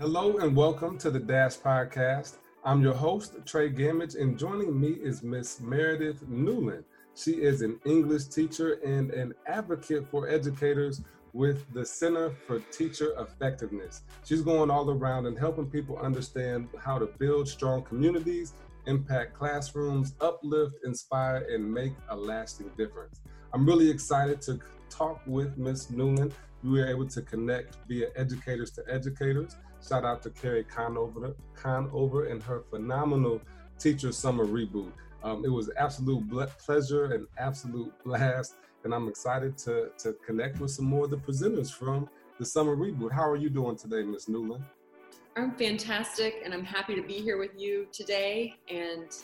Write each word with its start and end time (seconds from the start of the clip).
Hello 0.00 0.36
and 0.36 0.54
welcome 0.54 0.96
to 0.98 1.10
the 1.10 1.18
Dash 1.18 1.56
Podcast. 1.56 2.36
I'm 2.62 2.80
your 2.80 2.94
host, 2.94 3.34
Trey 3.44 3.68
Gamage, 3.68 4.14
and 4.14 4.38
joining 4.38 4.80
me 4.80 4.90
is 4.90 5.24
Miss 5.24 5.60
Meredith 5.60 6.24
Newlin. 6.30 6.84
She 7.16 7.32
is 7.32 7.62
an 7.62 7.80
English 7.84 8.26
teacher 8.26 8.74
and 8.84 9.10
an 9.10 9.34
advocate 9.48 10.06
for 10.08 10.28
educators 10.28 11.02
with 11.32 11.66
the 11.74 11.84
Center 11.84 12.30
for 12.46 12.60
Teacher 12.70 13.12
Effectiveness. 13.18 14.02
She's 14.24 14.40
going 14.40 14.70
all 14.70 14.88
around 14.88 15.26
and 15.26 15.36
helping 15.36 15.68
people 15.68 15.98
understand 15.98 16.68
how 16.78 17.00
to 17.00 17.06
build 17.18 17.48
strong 17.48 17.82
communities, 17.82 18.52
impact 18.86 19.34
classrooms, 19.34 20.14
uplift, 20.20 20.76
inspire, 20.84 21.44
and 21.50 21.74
make 21.74 21.94
a 22.10 22.16
lasting 22.16 22.70
difference. 22.78 23.20
I'm 23.52 23.66
really 23.66 23.90
excited 23.90 24.40
to 24.42 24.60
talk 24.90 25.20
with 25.26 25.58
Miss 25.58 25.86
Newlin. 25.86 26.30
We 26.62 26.78
were 26.78 26.86
able 26.86 27.08
to 27.08 27.22
connect 27.22 27.78
via 27.88 28.10
educators 28.14 28.70
to 28.72 28.84
educators. 28.88 29.56
Shout 29.86 30.04
out 30.04 30.22
to 30.22 30.30
Carrie 30.30 30.64
Conover, 30.64 31.34
Conover 31.54 32.26
and 32.26 32.42
her 32.42 32.64
phenomenal 32.70 33.40
Teacher 33.78 34.12
Summer 34.12 34.44
Reboot. 34.44 34.92
Um, 35.22 35.44
it 35.44 35.48
was 35.48 35.68
an 35.68 35.74
absolute 35.78 36.28
ble- 36.28 36.46
pleasure 36.58 37.12
and 37.12 37.26
absolute 37.38 37.92
blast, 38.04 38.56
and 38.84 38.94
I'm 38.94 39.08
excited 39.08 39.56
to, 39.58 39.90
to 39.98 40.14
connect 40.24 40.60
with 40.60 40.70
some 40.70 40.84
more 40.84 41.04
of 41.04 41.10
the 41.10 41.16
presenters 41.16 41.72
from 41.72 42.08
the 42.38 42.44
Summer 42.44 42.76
Reboot. 42.76 43.12
How 43.12 43.28
are 43.28 43.36
you 43.36 43.50
doing 43.50 43.76
today, 43.76 44.02
Miss 44.02 44.26
Newlin? 44.26 44.62
I'm 45.36 45.52
fantastic, 45.52 46.36
and 46.44 46.52
I'm 46.52 46.64
happy 46.64 46.94
to 46.96 47.02
be 47.02 47.14
here 47.14 47.38
with 47.38 47.52
you 47.56 47.86
today. 47.92 48.56
And 48.68 49.14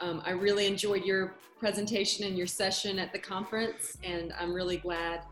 um, 0.00 0.22
I 0.26 0.30
really 0.30 0.66
enjoyed 0.66 1.04
your 1.04 1.34
presentation 1.58 2.26
and 2.26 2.36
your 2.36 2.46
session 2.46 2.98
at 2.98 3.12
the 3.12 3.18
conference, 3.18 3.96
and 4.04 4.32
I'm 4.38 4.52
really 4.52 4.76
glad 4.76 5.22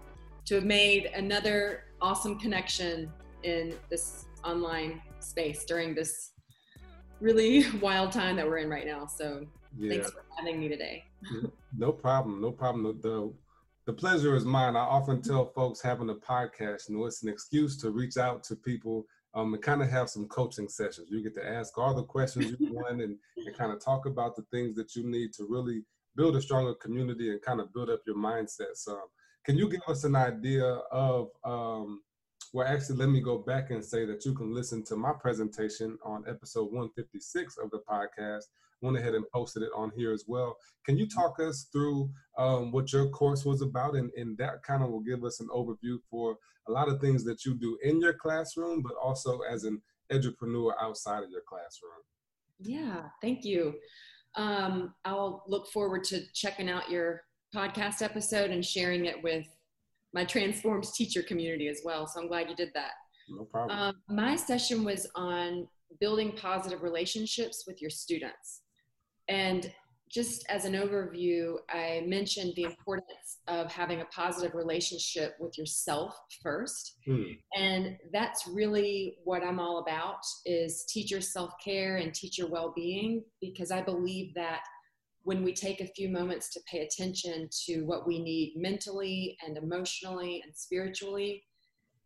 to 0.46 0.55
have 0.55 0.64
made 0.64 1.06
another 1.14 1.84
awesome 2.00 2.38
connection 2.38 3.12
in 3.42 3.75
this 3.91 4.27
online 4.45 5.00
space 5.20 5.64
during 5.64 5.95
this 5.95 6.33
really 7.20 7.64
wild 7.81 8.12
time 8.12 8.37
that 8.37 8.47
we're 8.47 8.59
in 8.59 8.69
right 8.69 8.87
now. 8.87 9.06
So 9.06 9.47
yeah. 9.78 9.91
thanks 9.91 10.11
for 10.11 10.23
having 10.37 10.61
me 10.61 10.69
today. 10.69 11.05
no 11.77 11.92
problem. 11.92 12.41
No 12.41 12.53
problem. 12.53 13.00
The, 13.00 13.33
the 13.87 13.92
pleasure 13.92 14.37
is 14.37 14.45
mine. 14.45 14.77
I 14.77 14.81
often 14.81 15.22
tell 15.22 15.47
folks 15.47 15.81
having 15.81 16.11
a 16.11 16.15
podcast, 16.15 16.89
you 16.89 16.97
know, 16.97 17.06
it's 17.06 17.22
an 17.22 17.28
excuse 17.28 17.77
to 17.78 17.91
reach 17.91 18.17
out 18.17 18.42
to 18.45 18.56
people 18.56 19.06
um, 19.34 19.53
and 19.53 19.62
kind 19.62 19.83
of 19.83 19.91
have 19.91 20.09
some 20.09 20.27
coaching 20.28 20.69
sessions. 20.69 21.09
You 21.11 21.22
get 21.22 21.34
to 21.34 21.47
ask 21.47 21.77
all 21.77 21.95
the 21.95 22.05
questions 22.05 22.55
you 22.59 22.72
want 22.72 23.03
and, 23.03 23.17
and 23.37 23.56
kind 23.56 23.72
of 23.72 23.81
talk 23.84 24.06
about 24.06 24.37
the 24.37 24.45
things 24.50 24.77
that 24.77 24.95
you 24.95 25.05
need 25.05 25.33
to 25.34 25.47
really 25.48 25.83
build 26.17 26.37
a 26.37 26.41
stronger 26.41 26.75
community 26.75 27.31
and 27.31 27.42
kind 27.42 27.61
of 27.61 27.72
build 27.72 27.91
up 27.91 28.00
your 28.06 28.17
mindset. 28.17 28.77
So, 28.77 28.98
can 29.45 29.59
you 29.59 29.69
give 29.69 29.83
us 29.89 30.05
an 30.05 30.17
idea 30.17 30.65
of 30.91 31.28
um, 31.45 32.00
well, 32.55 32.69
actually, 32.69 32.98
let 32.98 33.08
me 33.08 33.20
go 33.20 33.36
back 33.36 33.72
and 33.72 33.84
say 33.84 34.06
that 34.06 34.24
you 34.24 34.33
can 34.33 34.55
listen 34.55 34.84
to 34.84 34.94
my 34.94 35.12
presentation 35.12 35.98
on 36.05 36.22
episode 36.28 36.66
156 36.66 37.58
of 37.58 37.69
the 37.72 37.80
podcast. 37.91 38.44
Went 38.80 38.97
ahead 38.97 39.16
and 39.16 39.28
posted 39.34 39.64
it 39.64 39.70
on 39.74 39.91
here 39.97 40.12
as 40.12 40.27
well. 40.28 40.56
Can 40.86 40.97
you 40.97 41.08
talk 41.08 41.41
us 41.41 41.66
through 41.72 42.08
um, 42.38 42.70
what 42.70 42.92
your 42.92 43.08
course 43.08 43.44
was 43.44 43.60
about? 43.60 43.97
And, 43.97 44.12
and 44.16 44.38
that 44.38 44.62
kind 44.62 44.84
of 44.84 44.91
will 44.91 45.00
give 45.00 45.25
us 45.25 45.41
an 45.41 45.48
overview 45.48 45.98
for 46.08 46.36
a 46.69 46.70
lot 46.70 46.88
of 46.88 47.00
things 47.00 47.25
that 47.25 47.44
you 47.44 47.55
do 47.55 47.77
in 47.82 48.00
your 48.00 48.12
classroom, 48.12 48.82
but 48.82 48.94
also 49.02 49.41
as 49.41 49.64
an 49.64 49.82
entrepreneur 50.12 50.77
outside 50.80 51.25
of 51.25 51.30
your 51.30 51.42
classroom. 51.48 52.05
Yeah, 52.60 53.02
thank 53.20 53.44
you. 53.44 53.75
Um, 54.36 54.94
I'll 55.05 55.42
look 55.48 55.66
forward 55.72 56.05
to 56.05 56.22
checking 56.32 56.70
out 56.70 56.88
your 56.88 57.22
podcast 57.52 58.00
episode 58.00 58.52
and 58.52 58.64
sharing 58.64 59.06
it 59.06 59.20
with 59.25 59.48
my 60.14 60.24
transformed 60.24 60.84
teacher 60.94 61.22
community 61.22 61.68
as 61.68 61.82
well. 61.84 62.06
So 62.06 62.20
I'm 62.20 62.28
glad 62.28 62.48
you 62.48 62.56
did 62.56 62.70
that. 62.74 62.92
No 63.28 63.44
problem. 63.44 63.78
Um, 63.78 63.94
my 64.08 64.36
session 64.36 64.84
was 64.84 65.06
on 65.14 65.66
building 66.00 66.32
positive 66.32 66.82
relationships 66.82 67.64
with 67.66 67.82
your 67.82 67.91
students. 67.91 68.62
And 69.28 69.72
just 70.10 70.44
as 70.48 70.64
an 70.64 70.74
overview, 70.74 71.56
I 71.69 72.04
mentioned 72.06 72.53
the 72.54 72.64
importance 72.64 73.38
of 73.48 73.72
having 73.72 74.00
a 74.00 74.04
positive 74.06 74.54
relationship 74.54 75.34
with 75.41 75.58
yourself 75.58 76.16
first. 76.41 76.98
Hmm. 77.04 77.32
And 77.56 77.97
that's 78.12 78.47
really 78.47 79.16
what 79.24 79.42
I'm 79.42 79.58
all 79.58 79.78
about 79.78 80.20
is 80.47 80.84
teacher 80.88 81.20
self-care 81.20 81.97
and 81.97 82.14
teacher 82.14 82.47
well-being 82.47 83.24
because 83.41 83.72
I 83.72 83.82
believe 83.82 84.34
that 84.34 84.60
when 85.24 85.42
we 85.42 85.52
take 85.52 85.80
a 85.80 85.86
few 85.86 86.08
moments 86.08 86.50
to 86.50 86.60
pay 86.70 86.80
attention 86.80 87.48
to 87.66 87.82
what 87.82 88.06
we 88.06 88.22
need 88.22 88.54
mentally 88.56 89.36
and 89.44 89.56
emotionally 89.56 90.42
and 90.44 90.54
spiritually, 90.54 91.42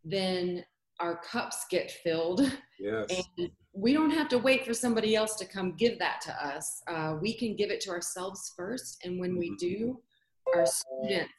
then 0.03 0.63
our 0.99 1.17
cups 1.17 1.65
get 1.69 1.91
filled. 1.91 2.41
Yes. 2.79 3.07
And 3.37 3.51
we 3.73 3.93
don't 3.93 4.11
have 4.11 4.29
to 4.29 4.37
wait 4.37 4.65
for 4.65 4.73
somebody 4.73 5.15
else 5.15 5.35
to 5.35 5.45
come 5.45 5.75
give 5.75 5.99
that 5.99 6.21
to 6.21 6.45
us. 6.45 6.81
Uh, 6.87 7.15
we 7.21 7.33
can 7.37 7.55
give 7.55 7.69
it 7.69 7.81
to 7.81 7.89
ourselves 7.89 8.53
first. 8.55 8.99
And 9.03 9.19
when 9.19 9.37
we 9.37 9.49
mm-hmm. 9.49 9.67
do, 9.67 10.01
our 10.55 10.65
students 10.65 11.33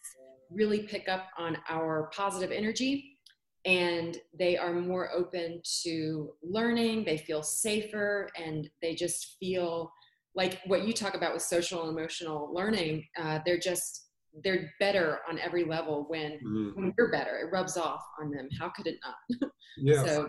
really 0.51 0.81
pick 0.81 1.09
up 1.09 1.29
on 1.39 1.57
our 1.69 2.11
positive 2.15 2.51
energy 2.51 3.17
and 3.65 4.19
they 4.39 4.57
are 4.57 4.73
more 4.73 5.11
open 5.13 5.61
to 5.83 6.33
learning. 6.43 7.05
They 7.05 7.19
feel 7.19 7.43
safer 7.43 8.29
and 8.37 8.69
they 8.81 8.95
just 8.95 9.37
feel 9.39 9.93
like 10.35 10.61
what 10.67 10.87
you 10.87 10.93
talk 10.93 11.15
about 11.15 11.33
with 11.33 11.43
social 11.43 11.89
and 11.89 11.97
emotional 11.97 12.53
learning, 12.53 13.05
uh, 13.21 13.41
they're 13.45 13.59
just 13.59 14.07
they're 14.45 14.71
better 14.79 15.19
on 15.29 15.39
every 15.41 15.65
level 15.65 16.05
when 16.09 16.33
mm-hmm. 16.33 16.71
when 16.75 16.95
you're 16.97 17.11
better. 17.11 17.39
It 17.39 17.53
rubs 17.53 17.77
off 17.77 18.03
on 18.21 18.31
them. 18.31 18.49
How 18.59 18.69
could 18.71 18.87
it 18.87 18.99
not? 19.05 19.51
yeah, 19.77 20.05
so, 20.05 20.29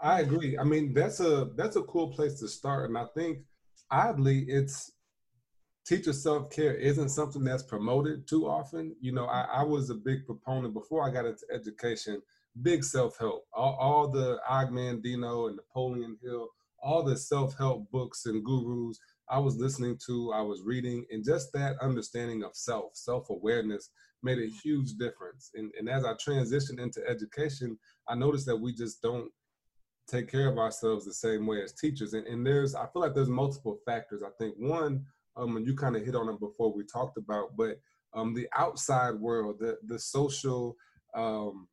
I 0.00 0.20
agree. 0.20 0.58
I 0.58 0.64
mean, 0.64 0.92
that's 0.92 1.20
a 1.20 1.50
that's 1.56 1.76
a 1.76 1.82
cool 1.82 2.12
place 2.12 2.40
to 2.40 2.48
start, 2.48 2.88
and 2.88 2.98
I 2.98 3.06
think 3.14 3.38
oddly, 3.90 4.40
it's 4.48 4.92
teacher 5.86 6.12
self 6.12 6.50
care 6.50 6.74
isn't 6.74 7.10
something 7.10 7.44
that's 7.44 7.62
promoted 7.62 8.26
too 8.26 8.46
often. 8.46 8.94
You 9.00 9.12
know, 9.12 9.26
I, 9.26 9.42
I 9.42 9.62
was 9.62 9.90
a 9.90 9.94
big 9.94 10.26
proponent 10.26 10.74
before 10.74 11.08
I 11.08 11.12
got 11.12 11.26
into 11.26 11.46
education. 11.52 12.20
Big 12.62 12.82
self 12.82 13.18
help, 13.18 13.44
all, 13.52 13.76
all 13.78 14.08
the 14.08 14.38
Og 14.48 14.70
Mandino 14.70 15.48
and 15.48 15.56
Napoleon 15.56 16.16
Hill, 16.22 16.48
all 16.82 17.02
the 17.02 17.16
self 17.16 17.56
help 17.58 17.90
books 17.90 18.26
and 18.26 18.42
gurus 18.44 18.98
I 19.28 19.38
was 19.38 19.56
listening 19.56 19.98
to, 20.06 20.32
I 20.32 20.40
was 20.40 20.62
reading, 20.62 21.04
and 21.10 21.24
just 21.24 21.52
that 21.52 21.76
understanding 21.80 22.44
of 22.44 22.50
self, 22.54 22.92
self 22.94 23.28
awareness 23.30 23.90
made 24.22 24.38
a 24.38 24.46
huge 24.46 24.94
difference. 24.94 25.50
And, 25.54 25.72
and 25.78 25.88
as 25.88 26.04
I 26.04 26.14
transitioned 26.14 26.80
into 26.80 27.06
education, 27.08 27.78
I 28.08 28.14
noticed 28.14 28.46
that 28.46 28.56
we 28.56 28.72
just 28.72 29.02
don't 29.02 29.30
take 30.08 30.30
care 30.30 30.48
of 30.48 30.58
ourselves 30.58 31.04
the 31.04 31.14
same 31.14 31.46
way 31.46 31.62
as 31.62 31.72
teachers. 31.72 32.14
And, 32.14 32.26
and 32.26 32.46
there's, 32.46 32.74
I 32.74 32.86
feel 32.86 33.02
like 33.02 33.14
there's 33.14 33.28
multiple 33.28 33.78
factors. 33.84 34.22
I 34.22 34.30
think 34.38 34.54
one, 34.58 35.04
um, 35.36 35.56
and 35.56 35.66
you 35.66 35.74
kind 35.74 35.96
of 35.96 36.04
hit 36.04 36.14
on 36.14 36.28
it 36.28 36.40
before 36.40 36.72
we 36.72 36.84
talked 36.84 37.18
about, 37.18 37.56
but 37.56 37.78
um, 38.14 38.34
the 38.34 38.48
outside 38.56 39.14
world, 39.14 39.56
the 39.60 39.76
the 39.86 39.98
social 39.98 40.76
um, 41.14 41.68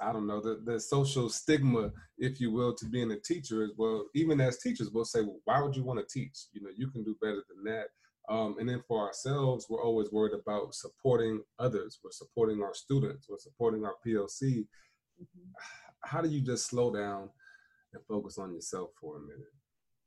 I 0.00 0.12
don't 0.12 0.26
know, 0.26 0.40
the, 0.40 0.60
the 0.64 0.78
social 0.80 1.28
stigma, 1.28 1.90
if 2.18 2.40
you 2.40 2.50
will, 2.50 2.74
to 2.74 2.86
being 2.86 3.12
a 3.12 3.20
teacher 3.20 3.62
is 3.62 3.72
well, 3.76 4.06
even 4.14 4.40
as 4.40 4.58
teachers, 4.58 4.90
we'll 4.90 5.04
say, 5.04 5.22
well, 5.22 5.40
why 5.44 5.60
would 5.60 5.76
you 5.76 5.84
want 5.84 5.98
to 6.00 6.06
teach? 6.06 6.46
You 6.52 6.62
know, 6.62 6.70
you 6.76 6.88
can 6.88 7.04
do 7.04 7.16
better 7.20 7.42
than 7.48 7.64
that. 7.64 7.86
Um, 8.28 8.56
and 8.58 8.68
then 8.68 8.82
for 8.88 9.06
ourselves, 9.06 9.66
we're 9.68 9.82
always 9.82 10.10
worried 10.10 10.34
about 10.34 10.74
supporting 10.74 11.42
others. 11.58 12.00
We're 12.02 12.10
supporting 12.10 12.62
our 12.62 12.74
students. 12.74 13.28
We're 13.28 13.38
supporting 13.38 13.84
our 13.84 13.94
PLC. 14.04 14.66
Mm-hmm. 15.20 15.50
How 16.04 16.20
do 16.20 16.28
you 16.28 16.40
just 16.40 16.66
slow 16.66 16.92
down 16.92 17.30
and 17.94 18.02
focus 18.08 18.38
on 18.38 18.52
yourself 18.52 18.90
for 19.00 19.16
a 19.16 19.20
minute? 19.20 19.52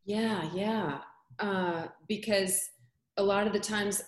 Yeah, 0.05 0.49
yeah. 0.53 0.97
Uh, 1.39 1.87
because 2.07 2.59
a 3.17 3.23
lot 3.23 3.47
of 3.47 3.53
the 3.53 3.59
times 3.59 4.01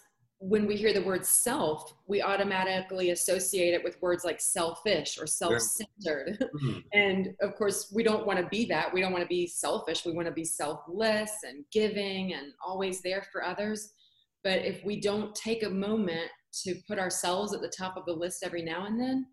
when 0.44 0.66
we 0.66 0.76
hear 0.76 0.92
the 0.92 1.04
word 1.04 1.24
self, 1.24 1.94
we 2.08 2.20
automatically 2.20 3.12
associate 3.12 3.76
it 3.76 3.84
with 3.84 4.02
words 4.02 4.26
like 4.26 4.42
selfish 4.42 5.20
or 5.20 5.28
self 5.28 5.62
centered. 5.62 6.44
Mm-hmm. 6.62 6.80
And 6.94 7.30
of 7.42 7.56
course, 7.56 7.92
we 7.94 8.04
don't 8.04 8.26
want 8.26 8.40
to 8.40 8.46
be 8.48 8.66
that. 8.66 8.94
We 8.94 9.02
don't 9.02 9.12
want 9.12 9.24
to 9.24 9.28
be 9.28 9.48
selfish. 9.48 10.06
We 10.06 10.12
want 10.12 10.28
to 10.28 10.34
be 10.34 10.44
selfless 10.44 11.32
and 11.44 11.64
giving 11.72 12.34
and 12.34 12.54
always 12.66 13.02
there 13.02 13.26
for 13.32 13.44
others. 13.44 13.94
But 14.44 14.66
if 14.66 14.84
we 14.84 15.00
don't 15.00 15.34
take 15.34 15.64
a 15.64 15.70
moment 15.70 16.30
to 16.64 16.76
put 16.88 17.00
ourselves 17.00 17.54
at 17.54 17.62
the 17.62 17.72
top 17.76 17.96
of 17.96 18.06
the 18.06 18.14
list 18.14 18.44
every 18.44 18.64
now 18.64 18.86
and 18.86 19.00
then, 19.00 19.26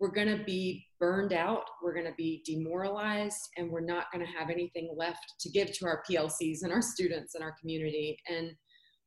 we're 0.00 0.10
going 0.10 0.36
to 0.36 0.42
be 0.44 0.84
burned 0.98 1.32
out, 1.32 1.64
we're 1.82 1.94
going 1.94 2.06
to 2.06 2.14
be 2.16 2.42
demoralized, 2.44 3.48
and 3.56 3.70
we're 3.70 3.80
not 3.80 4.10
going 4.12 4.24
to 4.24 4.32
have 4.32 4.50
anything 4.50 4.92
left 4.96 5.34
to 5.40 5.50
give 5.50 5.72
to 5.72 5.86
our 5.86 6.02
PLCs 6.08 6.62
and 6.62 6.72
our 6.72 6.82
students 6.82 7.34
and 7.34 7.44
our 7.44 7.54
community. 7.60 8.18
And 8.28 8.52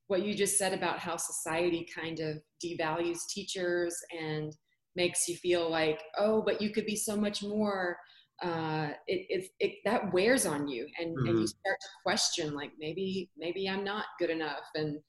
what 0.07 0.23
you 0.23 0.33
just 0.33 0.57
said 0.57 0.73
about 0.73 0.99
how 0.99 1.17
society 1.17 1.87
kind 1.95 2.19
of 2.19 2.37
devalues 2.63 3.19
teachers 3.29 3.95
and 4.17 4.55
makes 4.95 5.27
you 5.27 5.35
feel 5.35 5.69
like 5.69 6.01
oh 6.17 6.41
but 6.41 6.61
you 6.61 6.71
could 6.71 6.85
be 6.85 6.95
so 6.95 7.15
much 7.15 7.43
more 7.43 7.97
uh, 8.43 8.89
it, 9.07 9.25
it, 9.29 9.49
it, 9.59 9.71
that 9.83 10.13
wears 10.13 10.45
on 10.45 10.67
you 10.67 10.85
and, 10.99 11.17
mm-hmm. 11.17 11.27
and 11.27 11.39
you 11.39 11.47
start 11.47 11.77
to 11.81 11.87
question 12.03 12.53
like 12.53 12.71
maybe 12.79 13.29
maybe 13.35 13.67
i'm 13.67 13.83
not 13.83 14.05
good 14.19 14.29
enough 14.29 14.69
and 14.75 14.99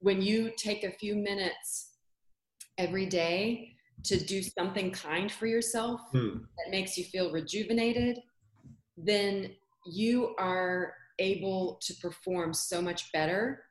when 0.00 0.20
you 0.20 0.50
take 0.56 0.82
a 0.82 0.92
few 0.92 1.14
minutes 1.14 1.92
every 2.78 3.06
day 3.06 3.70
to 4.02 4.18
do 4.18 4.42
something 4.42 4.90
kind 4.90 5.30
for 5.30 5.46
yourself 5.46 6.00
mm. 6.12 6.40
that 6.40 6.70
makes 6.70 6.98
you 6.98 7.04
feel 7.04 7.32
rejuvenated 7.32 8.18
then 8.96 9.50
you 9.86 10.34
are 10.38 10.94
able 11.18 11.78
to 11.82 11.94
perform 11.94 12.52
so 12.52 12.80
much 12.80 13.12
better. 13.12 13.63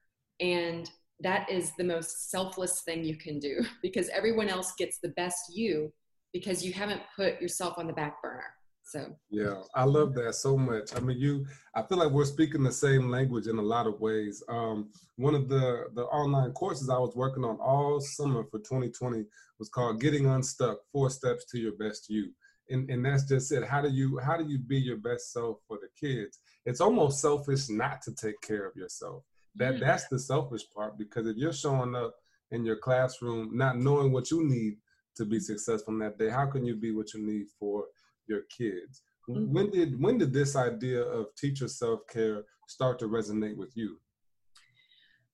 And 0.44 0.92
that 1.22 1.50
is 1.50 1.72
the 1.78 1.86
most 1.86 2.30
selfless 2.30 2.82
thing 2.82 3.04
you 3.04 3.16
can 3.16 3.40
do 3.40 3.66
because 3.82 4.10
everyone 4.10 4.50
else 4.50 4.74
gets 4.78 5.00
the 5.00 5.10
best 5.10 5.56
you 5.56 5.92
because 6.34 6.66
you 6.66 6.74
haven't 6.74 7.02
put 7.16 7.42
yourself 7.42 7.78
on 7.78 7.88
the 7.88 7.94
back 7.94 8.22
burner. 8.22 8.44
So 8.86 9.16
yeah, 9.30 9.62
I 9.74 9.86
love 9.86 10.14
that 10.16 10.36
so 10.36 10.58
much. 10.58 10.94
I 10.94 11.00
mean, 11.00 11.18
you, 11.18 11.46
I 11.74 11.84
feel 11.84 11.98
like 11.98 12.12
we're 12.12 12.26
speaking 12.26 12.64
the 12.64 12.72
same 12.72 13.10
language 13.10 13.48
in 13.48 13.58
a 13.58 13.62
lot 13.62 13.88
of 13.88 14.02
ways. 14.02 14.44
Um, 14.50 14.90
one 15.16 15.36
of 15.36 15.48
the 15.48 15.86
the 15.94 16.04
online 16.04 16.52
courses 16.52 16.90
I 16.90 16.98
was 16.98 17.16
working 17.16 17.46
on 17.46 17.58
all 17.62 18.02
summer 18.02 18.44
for 18.44 18.60
2020 18.60 19.24
was 19.58 19.70
called 19.70 20.02
"Getting 20.02 20.26
Unstuck: 20.26 20.80
Four 20.92 21.10
Steps 21.10 21.46
to 21.52 21.60
Your 21.60 21.72
Best 21.72 22.10
You," 22.10 22.32
and 22.70 22.90
and 22.90 23.06
that's 23.06 23.24
just 23.24 23.54
it. 23.54 23.64
How 23.64 23.82
do 23.82 23.90
you 23.90 24.20
how 24.20 24.36
do 24.36 24.44
you 24.46 24.60
be 24.60 24.80
your 24.80 24.98
best 24.98 25.32
self 25.32 25.60
for 25.66 25.78
the 25.78 25.88
kids? 25.98 26.40
It's 26.66 26.82
almost 26.82 27.22
selfish 27.22 27.70
not 27.70 28.02
to 28.02 28.14
take 28.14 28.42
care 28.42 28.68
of 28.68 28.76
yourself. 28.76 29.24
That 29.56 29.76
mm-hmm. 29.76 29.84
that's 29.84 30.08
the 30.08 30.20
selfish 30.20 30.64
part 30.76 30.98
because 30.98 31.28
if 31.28 31.38
you're 31.38 31.54
showing 31.54 31.96
up 31.96 32.16
in 32.52 32.66
your 32.66 32.78
classroom 32.78 33.56
not 33.56 33.78
knowing 33.78 34.12
what 34.12 34.32
you 34.32 34.44
need 34.48 34.78
to 35.16 35.26
be 35.26 35.40
successful 35.40 35.94
in 35.94 36.00
that 36.00 36.18
day, 36.18 36.30
how 36.30 36.46
can 36.48 36.66
you 36.66 36.76
be 36.76 36.92
what 36.92 37.14
you 37.14 37.26
need 37.26 37.46
for 37.60 37.86
your 38.28 38.42
kids. 38.56 39.02
Mm-hmm. 39.30 39.54
When 39.54 39.70
did 39.70 40.02
when 40.02 40.18
did 40.18 40.34
this 40.34 40.56
idea 40.56 41.02
of 41.02 41.34
teacher 41.36 41.68
self 41.68 42.02
care 42.08 42.44
start 42.68 43.00
to 43.00 43.06
resonate 43.06 43.56
with 43.56 43.76
you? 43.76 43.98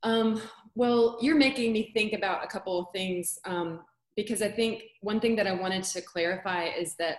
Um, 0.04 0.42
well, 0.75 1.18
you're 1.21 1.36
making 1.36 1.74
me 1.74 1.92
think 1.94 2.13
about 2.13 2.44
a 2.44 2.48
couple 2.48 2.80
of 2.80 2.88
things 2.94 3.38
um, 3.45 3.81
because 4.16 4.42
I 4.42 4.50
think 4.50 4.83
one 5.01 5.19
thing 5.19 5.36
that 5.36 5.48
I 5.48 5.54
wanted 5.54 5.83
to 5.83 6.01
clarify 6.01 6.66
is 6.66 6.95
that 6.98 7.18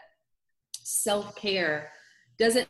self 0.73 1.35
care 1.37 1.91
doesn't 2.39 2.69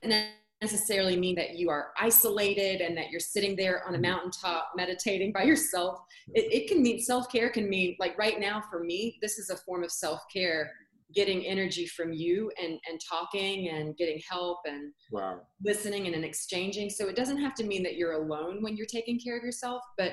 necessarily 0.60 1.16
mean 1.16 1.34
that 1.36 1.56
you 1.56 1.70
are 1.70 1.92
isolated 1.98 2.80
and 2.80 2.96
that 2.96 3.10
you're 3.10 3.20
sitting 3.20 3.56
there 3.56 3.86
on 3.86 3.94
a 3.94 3.96
mm-hmm. 3.96 4.10
mountaintop 4.10 4.72
meditating 4.76 5.32
by 5.32 5.42
yourself. 5.42 6.00
It, 6.34 6.52
it 6.52 6.68
can 6.68 6.82
mean 6.82 7.00
self 7.00 7.30
care 7.30 7.50
can 7.50 7.68
mean 7.68 7.96
like 7.98 8.16
right 8.18 8.38
now 8.38 8.62
for 8.70 8.84
me, 8.84 9.18
this 9.22 9.38
is 9.38 9.50
a 9.50 9.56
form 9.56 9.82
of 9.82 9.90
self 9.90 10.20
care 10.32 10.70
getting 11.14 11.44
energy 11.44 11.86
from 11.86 12.12
you 12.12 12.50
and 12.62 12.78
and 12.88 13.00
talking 13.08 13.68
and 13.68 13.96
getting 13.96 14.20
help 14.28 14.58
and 14.64 14.92
wow. 15.10 15.40
listening 15.64 16.06
and, 16.06 16.14
and 16.14 16.24
exchanging 16.24 16.88
so 16.88 17.08
it 17.08 17.16
doesn't 17.16 17.40
have 17.40 17.54
to 17.54 17.64
mean 17.64 17.82
that 17.82 17.96
you're 17.96 18.12
alone 18.12 18.62
when 18.62 18.76
you're 18.76 18.86
taking 18.86 19.18
care 19.18 19.36
of 19.36 19.42
yourself 19.42 19.82
but 19.98 20.12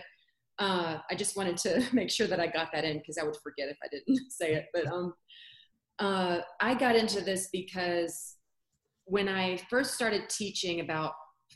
uh, 0.59 0.97
i 1.09 1.15
just 1.15 1.37
wanted 1.37 1.57
to 1.57 1.83
make 1.93 2.09
sure 2.09 2.27
that 2.27 2.39
i 2.39 2.47
got 2.47 2.71
that 2.73 2.83
in 2.83 2.97
because 2.97 3.17
i 3.17 3.23
would 3.23 3.37
forget 3.43 3.69
if 3.69 3.77
i 3.83 3.87
didn't 3.91 4.19
say 4.31 4.53
it 4.53 4.65
but 4.73 4.87
um, 4.87 5.13
uh, 5.99 6.39
i 6.61 6.73
got 6.73 6.95
into 6.95 7.21
this 7.21 7.49
because 7.51 8.36
when 9.07 9.27
i 9.27 9.57
first 9.69 9.93
started 9.93 10.29
teaching 10.29 10.79
about 10.79 11.13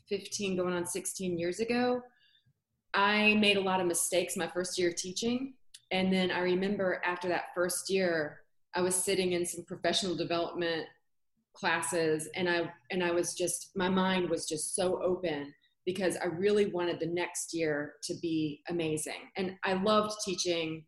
15 0.09 0.57
going 0.57 0.73
on 0.73 0.85
16 0.85 1.37
years 1.37 1.59
ago 1.59 2.01
i 2.93 3.35
made 3.35 3.57
a 3.57 3.61
lot 3.61 3.79
of 3.79 3.87
mistakes 3.87 4.35
my 4.35 4.47
first 4.47 4.77
year 4.77 4.89
of 4.89 4.95
teaching 4.95 5.53
and 5.91 6.11
then 6.11 6.31
i 6.31 6.39
remember 6.39 7.01
after 7.05 7.27
that 7.27 7.45
first 7.55 7.89
year 7.89 8.41
I 8.73 8.81
was 8.81 8.95
sitting 8.95 9.33
in 9.33 9.45
some 9.45 9.65
professional 9.65 10.15
development 10.15 10.85
classes 11.53 12.29
and 12.35 12.49
I 12.49 12.71
and 12.91 13.03
I 13.03 13.11
was 13.11 13.33
just 13.33 13.71
my 13.75 13.89
mind 13.89 14.29
was 14.29 14.47
just 14.47 14.75
so 14.75 15.01
open 15.03 15.53
because 15.85 16.15
I 16.17 16.25
really 16.25 16.67
wanted 16.67 16.99
the 16.99 17.07
next 17.07 17.53
year 17.53 17.95
to 18.03 18.13
be 18.21 18.61
amazing. 18.69 19.29
And 19.35 19.55
I 19.63 19.73
loved 19.73 20.15
teaching. 20.23 20.85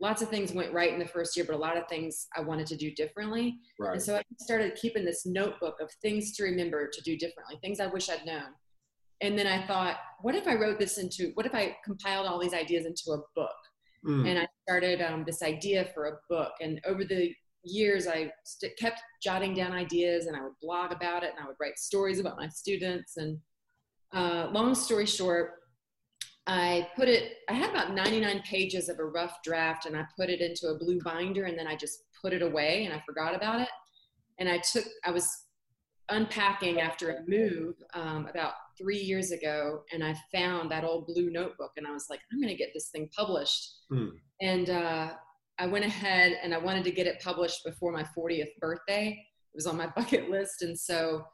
Lots 0.00 0.22
of 0.22 0.28
things 0.28 0.52
went 0.52 0.72
right 0.72 0.92
in 0.92 0.98
the 0.98 1.06
first 1.06 1.36
year, 1.36 1.44
but 1.44 1.56
a 1.56 1.58
lot 1.58 1.76
of 1.76 1.88
things 1.88 2.28
I 2.36 2.40
wanted 2.40 2.66
to 2.68 2.76
do 2.76 2.92
differently. 2.94 3.58
Right. 3.80 3.94
And 3.94 4.02
so 4.02 4.16
I 4.16 4.22
started 4.38 4.76
keeping 4.76 5.04
this 5.04 5.26
notebook 5.26 5.76
of 5.80 5.90
things 6.02 6.36
to 6.36 6.44
remember 6.44 6.88
to 6.88 7.00
do 7.02 7.16
differently, 7.16 7.58
things 7.62 7.80
I 7.80 7.86
wish 7.86 8.08
I'd 8.08 8.24
known. 8.24 8.54
And 9.20 9.36
then 9.36 9.48
I 9.48 9.66
thought, 9.66 9.96
what 10.20 10.36
if 10.36 10.46
I 10.46 10.54
wrote 10.54 10.78
this 10.78 10.98
into, 10.98 11.32
what 11.34 11.46
if 11.46 11.54
I 11.54 11.76
compiled 11.84 12.26
all 12.26 12.38
these 12.38 12.54
ideas 12.54 12.86
into 12.86 13.10
a 13.10 13.22
book? 13.34 13.56
Mm. 14.06 14.28
And 14.28 14.38
I 14.38 14.46
started 14.66 15.00
um, 15.02 15.24
this 15.26 15.42
idea 15.42 15.88
for 15.92 16.06
a 16.06 16.18
book. 16.28 16.52
And 16.60 16.80
over 16.86 17.04
the 17.04 17.34
years, 17.64 18.06
I 18.06 18.30
st- 18.44 18.76
kept 18.78 19.00
jotting 19.20 19.54
down 19.54 19.72
ideas 19.72 20.26
and 20.26 20.36
I 20.36 20.42
would 20.42 20.52
blog 20.62 20.92
about 20.92 21.24
it 21.24 21.32
and 21.36 21.44
I 21.44 21.48
would 21.48 21.56
write 21.60 21.78
stories 21.78 22.20
about 22.20 22.36
my 22.36 22.48
students. 22.48 23.16
And 23.16 23.38
uh, 24.14 24.48
long 24.52 24.74
story 24.74 25.06
short, 25.06 25.54
I 26.48 26.88
put 26.96 27.08
it, 27.08 27.34
I 27.50 27.52
had 27.52 27.68
about 27.70 27.92
99 27.92 28.40
pages 28.40 28.88
of 28.88 28.98
a 28.98 29.04
rough 29.04 29.42
draft 29.44 29.84
and 29.84 29.94
I 29.94 30.04
put 30.16 30.30
it 30.30 30.40
into 30.40 30.68
a 30.68 30.78
blue 30.78 30.98
binder 30.98 31.44
and 31.44 31.58
then 31.58 31.66
I 31.66 31.76
just 31.76 32.04
put 32.20 32.32
it 32.32 32.40
away 32.40 32.86
and 32.86 32.94
I 32.94 33.02
forgot 33.04 33.34
about 33.34 33.60
it. 33.60 33.68
And 34.38 34.48
I 34.48 34.58
took, 34.58 34.84
I 35.04 35.10
was 35.10 35.30
unpacking 36.08 36.80
after 36.80 37.10
a 37.10 37.28
move 37.28 37.74
um, 37.92 38.26
about 38.30 38.54
three 38.78 38.98
years 38.98 39.30
ago 39.30 39.82
and 39.92 40.02
I 40.02 40.16
found 40.32 40.70
that 40.70 40.84
old 40.84 41.06
blue 41.06 41.30
notebook 41.30 41.72
and 41.76 41.86
I 41.86 41.90
was 41.90 42.06
like, 42.08 42.20
I'm 42.32 42.40
going 42.40 42.48
to 42.48 42.58
get 42.58 42.70
this 42.72 42.88
thing 42.88 43.10
published. 43.14 43.68
Mm. 43.92 44.12
And 44.40 44.70
uh, 44.70 45.10
I 45.58 45.66
went 45.66 45.84
ahead 45.84 46.38
and 46.42 46.54
I 46.54 46.58
wanted 46.58 46.84
to 46.84 46.92
get 46.92 47.06
it 47.06 47.20
published 47.22 47.62
before 47.62 47.92
my 47.92 48.06
40th 48.16 48.56
birthday. 48.58 49.08
It 49.08 49.54
was 49.54 49.66
on 49.66 49.76
my 49.76 49.88
bucket 49.96 50.30
list. 50.30 50.62
And 50.62 50.78
so 50.78 51.24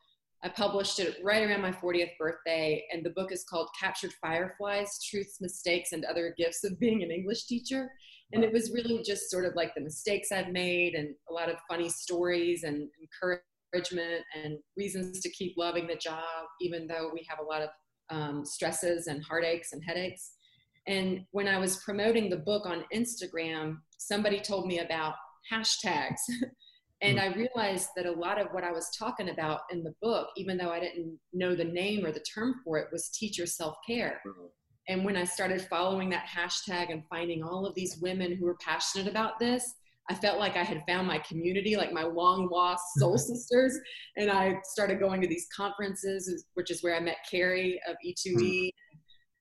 I 0.44 0.50
published 0.50 0.98
it 0.98 1.16
right 1.24 1.42
around 1.42 1.62
my 1.62 1.72
40th 1.72 2.18
birthday. 2.18 2.84
And 2.92 3.04
the 3.04 3.10
book 3.10 3.32
is 3.32 3.44
called 3.48 3.68
Captured 3.80 4.12
Fireflies 4.20 5.02
Truths, 5.02 5.40
Mistakes, 5.40 5.92
and 5.92 6.04
Other 6.04 6.34
Gifts 6.36 6.64
of 6.64 6.78
Being 6.78 7.02
an 7.02 7.10
English 7.10 7.46
Teacher. 7.46 7.90
And 8.32 8.44
it 8.44 8.52
was 8.52 8.70
really 8.70 9.02
just 9.02 9.30
sort 9.30 9.46
of 9.46 9.54
like 9.54 9.74
the 9.74 9.80
mistakes 9.80 10.32
I've 10.32 10.50
made 10.50 10.94
and 10.94 11.14
a 11.30 11.32
lot 11.32 11.48
of 11.48 11.56
funny 11.68 11.88
stories 11.88 12.62
and 12.64 12.88
encouragement 13.00 14.24
and 14.34 14.58
reasons 14.76 15.20
to 15.20 15.30
keep 15.30 15.54
loving 15.56 15.86
the 15.86 15.96
job, 15.96 16.22
even 16.60 16.86
though 16.86 17.10
we 17.12 17.26
have 17.28 17.38
a 17.38 17.44
lot 17.44 17.62
of 17.62 17.70
um, 18.10 18.44
stresses 18.44 19.06
and 19.06 19.24
heartaches 19.24 19.70
and 19.72 19.82
headaches. 19.82 20.32
And 20.86 21.24
when 21.30 21.48
I 21.48 21.56
was 21.58 21.78
promoting 21.78 22.28
the 22.28 22.36
book 22.36 22.66
on 22.66 22.84
Instagram, 22.92 23.78
somebody 23.96 24.40
told 24.40 24.66
me 24.66 24.80
about 24.80 25.14
hashtags. 25.50 26.20
and 27.04 27.20
I 27.20 27.26
realized 27.34 27.90
that 27.96 28.06
a 28.06 28.12
lot 28.12 28.40
of 28.40 28.48
what 28.52 28.64
I 28.64 28.72
was 28.72 28.90
talking 28.98 29.28
about 29.28 29.60
in 29.70 29.84
the 29.84 29.94
book, 30.00 30.28
even 30.36 30.56
though 30.56 30.70
I 30.70 30.80
didn't 30.80 31.18
know 31.32 31.54
the 31.54 31.64
name 31.64 32.04
or 32.04 32.12
the 32.12 32.24
term 32.34 32.54
for 32.64 32.78
it, 32.78 32.88
was 32.90 33.10
teacher 33.10 33.46
self 33.46 33.76
care. 33.86 34.20
Mm-hmm. 34.26 34.46
And 34.88 35.04
when 35.04 35.16
I 35.16 35.24
started 35.24 35.62
following 35.62 36.10
that 36.10 36.26
hashtag 36.26 36.90
and 36.90 37.02
finding 37.08 37.42
all 37.42 37.66
of 37.66 37.74
these 37.74 37.98
women 38.00 38.34
who 38.34 38.46
were 38.46 38.56
passionate 38.56 39.06
about 39.06 39.38
this, 39.38 39.74
I 40.10 40.14
felt 40.14 40.38
like 40.38 40.56
I 40.56 40.62
had 40.62 40.82
found 40.86 41.06
my 41.06 41.18
community, 41.18 41.76
like 41.76 41.92
my 41.92 42.04
long 42.04 42.48
lost 42.50 42.82
soul 42.96 43.18
sisters. 43.18 43.78
And 44.16 44.30
I 44.30 44.56
started 44.64 44.98
going 44.98 45.20
to 45.20 45.28
these 45.28 45.48
conferences, 45.54 46.46
which 46.54 46.70
is 46.70 46.82
where 46.82 46.96
I 46.96 47.00
met 47.00 47.16
Carrie 47.30 47.80
of 47.88 47.96
E2E, 48.06 48.70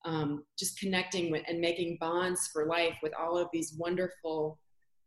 hmm. 0.06 0.14
um, 0.14 0.44
just 0.60 0.80
connecting 0.80 1.32
with 1.32 1.44
and 1.48 1.60
making 1.60 1.98
bonds 2.00 2.50
for 2.52 2.66
life 2.66 2.98
with 3.02 3.14
all 3.18 3.38
of 3.38 3.48
these 3.54 3.76
wonderful 3.78 4.60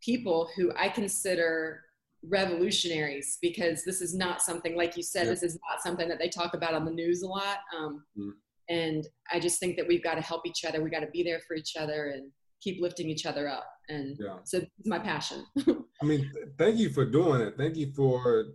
people 0.02 0.48
who 0.56 0.72
I 0.78 0.88
consider 0.88 1.80
revolutionaries 2.28 3.38
because 3.40 3.84
this 3.84 4.00
is 4.00 4.14
not 4.14 4.42
something, 4.42 4.76
like 4.76 4.96
you 4.96 5.02
said, 5.02 5.24
yeah. 5.24 5.30
this 5.30 5.42
is 5.42 5.58
not 5.68 5.82
something 5.82 6.08
that 6.08 6.18
they 6.18 6.28
talk 6.28 6.54
about 6.54 6.74
on 6.74 6.84
the 6.84 6.90
news 6.90 7.22
a 7.22 7.26
lot. 7.26 7.58
Um, 7.76 8.04
mm. 8.18 8.30
And 8.68 9.06
I 9.32 9.38
just 9.38 9.60
think 9.60 9.76
that 9.76 9.86
we've 9.86 10.02
got 10.02 10.14
to 10.14 10.20
help 10.20 10.46
each 10.46 10.64
other. 10.64 10.82
We 10.82 10.90
got 10.90 11.00
to 11.00 11.10
be 11.10 11.22
there 11.22 11.40
for 11.46 11.56
each 11.56 11.74
other 11.78 12.08
and 12.08 12.30
keep 12.60 12.80
lifting 12.80 13.08
each 13.08 13.26
other 13.26 13.48
up. 13.48 13.66
And 13.88 14.16
yeah. 14.18 14.38
so 14.44 14.58
it's 14.58 14.86
my 14.86 14.98
passion. 14.98 15.44
I 16.02 16.04
mean, 16.04 16.30
thank 16.58 16.76
you 16.76 16.90
for 16.90 17.04
doing 17.04 17.40
it. 17.40 17.54
Thank 17.56 17.76
you 17.76 17.92
for 17.94 18.46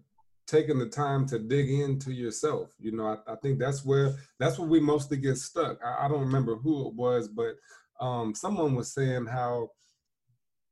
taking 0.47 0.79
the 0.79 0.87
time 0.87 1.25
to 1.27 1.39
dig 1.39 1.69
into 1.69 2.11
yourself. 2.11 2.73
You 2.77 2.91
know, 2.91 3.05
I, 3.05 3.31
I 3.31 3.35
think 3.37 3.57
that's 3.57 3.85
where 3.85 4.15
that's 4.37 4.59
where 4.59 4.67
we 4.67 4.81
mostly 4.81 5.17
get 5.17 5.37
stuck. 5.37 5.77
I, 5.83 6.05
I 6.05 6.07
don't 6.09 6.19
remember 6.19 6.55
who 6.57 6.87
it 6.87 6.93
was, 6.93 7.29
but 7.29 7.55
um, 8.01 8.35
someone 8.35 8.75
was 8.75 8.93
saying 8.93 9.27
how 9.27 9.69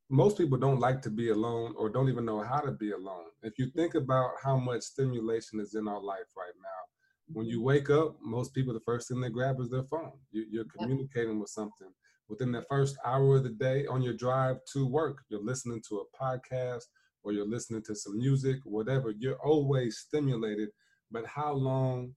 most 0.10 0.38
people 0.38 0.58
don't 0.58 0.80
like 0.80 1.02
to 1.04 1.10
be 1.10 1.30
alone 1.30 1.74
or 1.78 1.90
don't 1.90 2.10
even 2.10 2.26
know 2.26 2.42
how 2.42 2.60
to 2.60 2.72
be 2.72 2.92
alone. 2.92 3.26
If 3.44 3.60
you 3.60 3.68
think 3.68 3.96
about 3.96 4.32
how 4.44 4.58
much 4.58 4.82
stimulation 4.82 5.60
is 5.60 5.76
in 5.76 5.88
our 5.88 6.02
life 6.02 6.32
right 6.36 6.54
now, 6.62 7.34
when 7.34 7.46
you 7.46 7.62
wake 7.62 7.90
up, 7.92 8.18
most 8.22 8.54
people 8.54 8.74
the 8.74 8.80
first 8.80 9.08
thing 9.08 9.22
they 9.22 9.30
grab 9.30 9.60
is 9.60 9.70
their 9.70 9.84
phone. 9.84 10.14
You, 10.32 10.62
are 10.62 10.78
communicating 10.78 11.40
with 11.40 11.50
something 11.50 11.90
within 12.30 12.52
the 12.52 12.62
first 12.70 12.96
hour 13.04 13.38
of 13.38 13.44
the 13.44 13.50
day 13.50 13.86
on 13.88 14.02
your 14.02 14.14
drive 14.14 14.58
to 14.74 14.88
work, 14.88 15.24
you're 15.30 15.44
listening 15.44 15.82
to 15.90 15.98
a 16.04 16.24
podcast 16.24 16.84
or 17.24 17.34
you're 17.34 17.48
listening 17.48 17.82
to 17.84 17.96
some 17.96 18.18
music, 18.18 18.60
whatever, 18.64 19.12
you're 19.18 19.40
always 19.44 19.98
stimulated. 19.98 20.70
But 21.12 21.26
how 21.26 21.52
long, 21.54 22.14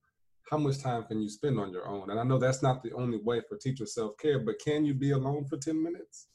how 0.50 0.58
much 0.58 0.80
time 0.80 1.04
can 1.04 1.20
you 1.20 1.30
spend 1.30 1.58
on 1.58 1.72
your 1.72 1.88
own? 1.88 2.10
And 2.10 2.20
I 2.20 2.24
know 2.24 2.38
that's 2.38 2.62
not 2.62 2.82
the 2.82 2.92
only 2.92 3.18
way 3.24 3.40
for 3.48 3.56
teacher 3.56 3.86
self 3.86 4.16
care, 4.18 4.38
but 4.38 4.60
can 4.62 4.84
you 4.84 4.94
be 4.94 5.10
alone 5.10 5.46
for 5.46 5.56
10 5.56 5.82
minutes? 5.82 6.28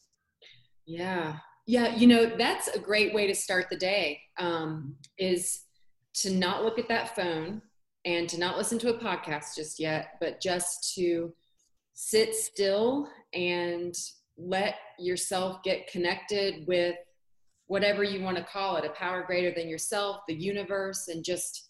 Yeah. 0.88 1.38
Yeah. 1.68 1.96
You 1.96 2.08
know, 2.08 2.26
that's 2.38 2.70
a 2.70 2.80
great 2.80 3.14
way 3.14 3.28
to 3.28 3.36
start 3.36 3.68
the 3.70 3.78
day 3.78 4.22
um, 4.40 4.96
is 5.20 5.64
to 6.16 6.32
not 6.32 6.64
look 6.64 6.80
at 6.80 6.88
that 6.88 7.16
phone 7.16 7.62
and 8.06 8.28
to 8.30 8.40
not 8.40 8.58
listen 8.58 8.80
to 8.80 8.96
a 8.96 8.98
podcast 8.98 9.56
just 9.56 9.80
yet, 9.80 10.14
but 10.22 10.42
just 10.42 10.96
to 10.96 11.34
sit 11.94 12.34
still 12.34 13.10
and 13.34 13.94
let 14.38 14.76
yourself 14.98 15.62
get 15.64 15.88
connected 15.88 16.66
with 16.68 16.96
whatever 17.66 18.04
you 18.04 18.24
want 18.24 18.38
to 18.38 18.44
call 18.44 18.78
it 18.78 18.86
a 18.86 18.90
power 18.92 19.24
greater 19.24 19.54
than 19.54 19.68
yourself 19.68 20.22
the 20.28 20.34
universe 20.34 21.10
and 21.10 21.24
just 21.26 21.70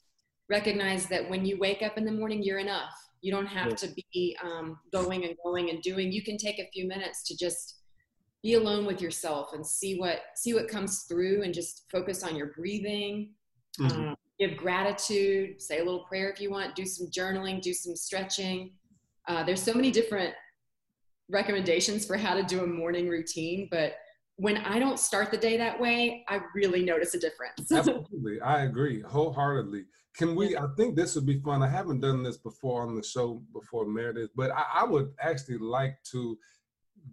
recognize 0.49 1.07
that 1.07 1.27
when 1.27 1.43
you 1.43 1.57
wake 1.57 1.81
up 1.81 1.97
in 1.97 2.05
the 2.05 2.11
morning, 2.11 2.43
you're 2.43 2.59
enough. 2.59 2.93
You 3.21 3.31
don't 3.31 3.47
have 3.47 3.75
to 3.77 3.89
be 4.13 4.37
um, 4.43 4.77
going 4.93 5.25
and 5.25 5.35
going 5.43 5.69
and 5.71 5.81
doing. 5.81 6.11
You 6.11 6.23
can 6.23 6.37
take 6.37 6.59
a 6.59 6.69
few 6.71 6.87
minutes 6.87 7.23
to 7.23 7.35
just 7.35 7.76
be 8.47 8.53
alone 8.53 8.85
with 8.85 9.01
yourself 9.01 9.51
and 9.51 9.65
see 9.65 9.99
what 9.99 10.19
see 10.33 10.53
what 10.53 10.69
comes 10.69 11.03
through, 11.03 11.43
and 11.43 11.53
just 11.53 11.83
focus 11.91 12.23
on 12.23 12.33
your 12.33 12.47
breathing. 12.47 13.33
Mm-hmm. 13.77 14.07
Um, 14.09 14.15
give 14.39 14.55
gratitude. 14.55 15.61
Say 15.61 15.79
a 15.79 15.83
little 15.83 16.05
prayer 16.05 16.29
if 16.29 16.39
you 16.39 16.49
want. 16.49 16.73
Do 16.73 16.85
some 16.85 17.07
journaling. 17.07 17.61
Do 17.61 17.73
some 17.73 17.93
stretching. 17.93 18.71
Uh, 19.27 19.43
there's 19.43 19.61
so 19.61 19.73
many 19.73 19.91
different 19.91 20.33
recommendations 21.29 22.05
for 22.05 22.15
how 22.15 22.35
to 22.35 22.43
do 22.43 22.63
a 22.63 22.67
morning 22.67 23.09
routine, 23.09 23.67
but 23.69 23.95
when 24.37 24.55
I 24.57 24.79
don't 24.79 24.97
start 24.97 25.29
the 25.29 25.37
day 25.37 25.57
that 25.57 25.77
way, 25.77 26.23
I 26.29 26.39
really 26.55 26.85
notice 26.85 27.15
a 27.15 27.19
difference. 27.19 27.69
Absolutely. 27.71 28.39
I 28.39 28.63
agree 28.63 29.01
wholeheartedly. 29.01 29.83
Can 30.15 30.35
we, 30.35 30.55
I 30.55 30.67
think 30.77 30.95
this 30.95 31.15
would 31.15 31.25
be 31.25 31.41
fun. 31.41 31.61
I 31.61 31.67
haven't 31.67 31.99
done 31.99 32.23
this 32.23 32.37
before 32.37 32.83
on 32.83 32.95
the 32.95 33.03
show 33.03 33.41
before 33.51 33.85
Meredith, 33.85 34.29
but 34.35 34.51
I, 34.51 34.63
I 34.75 34.83
would 34.85 35.11
actually 35.19 35.57
like 35.57 35.97
to 36.11 36.37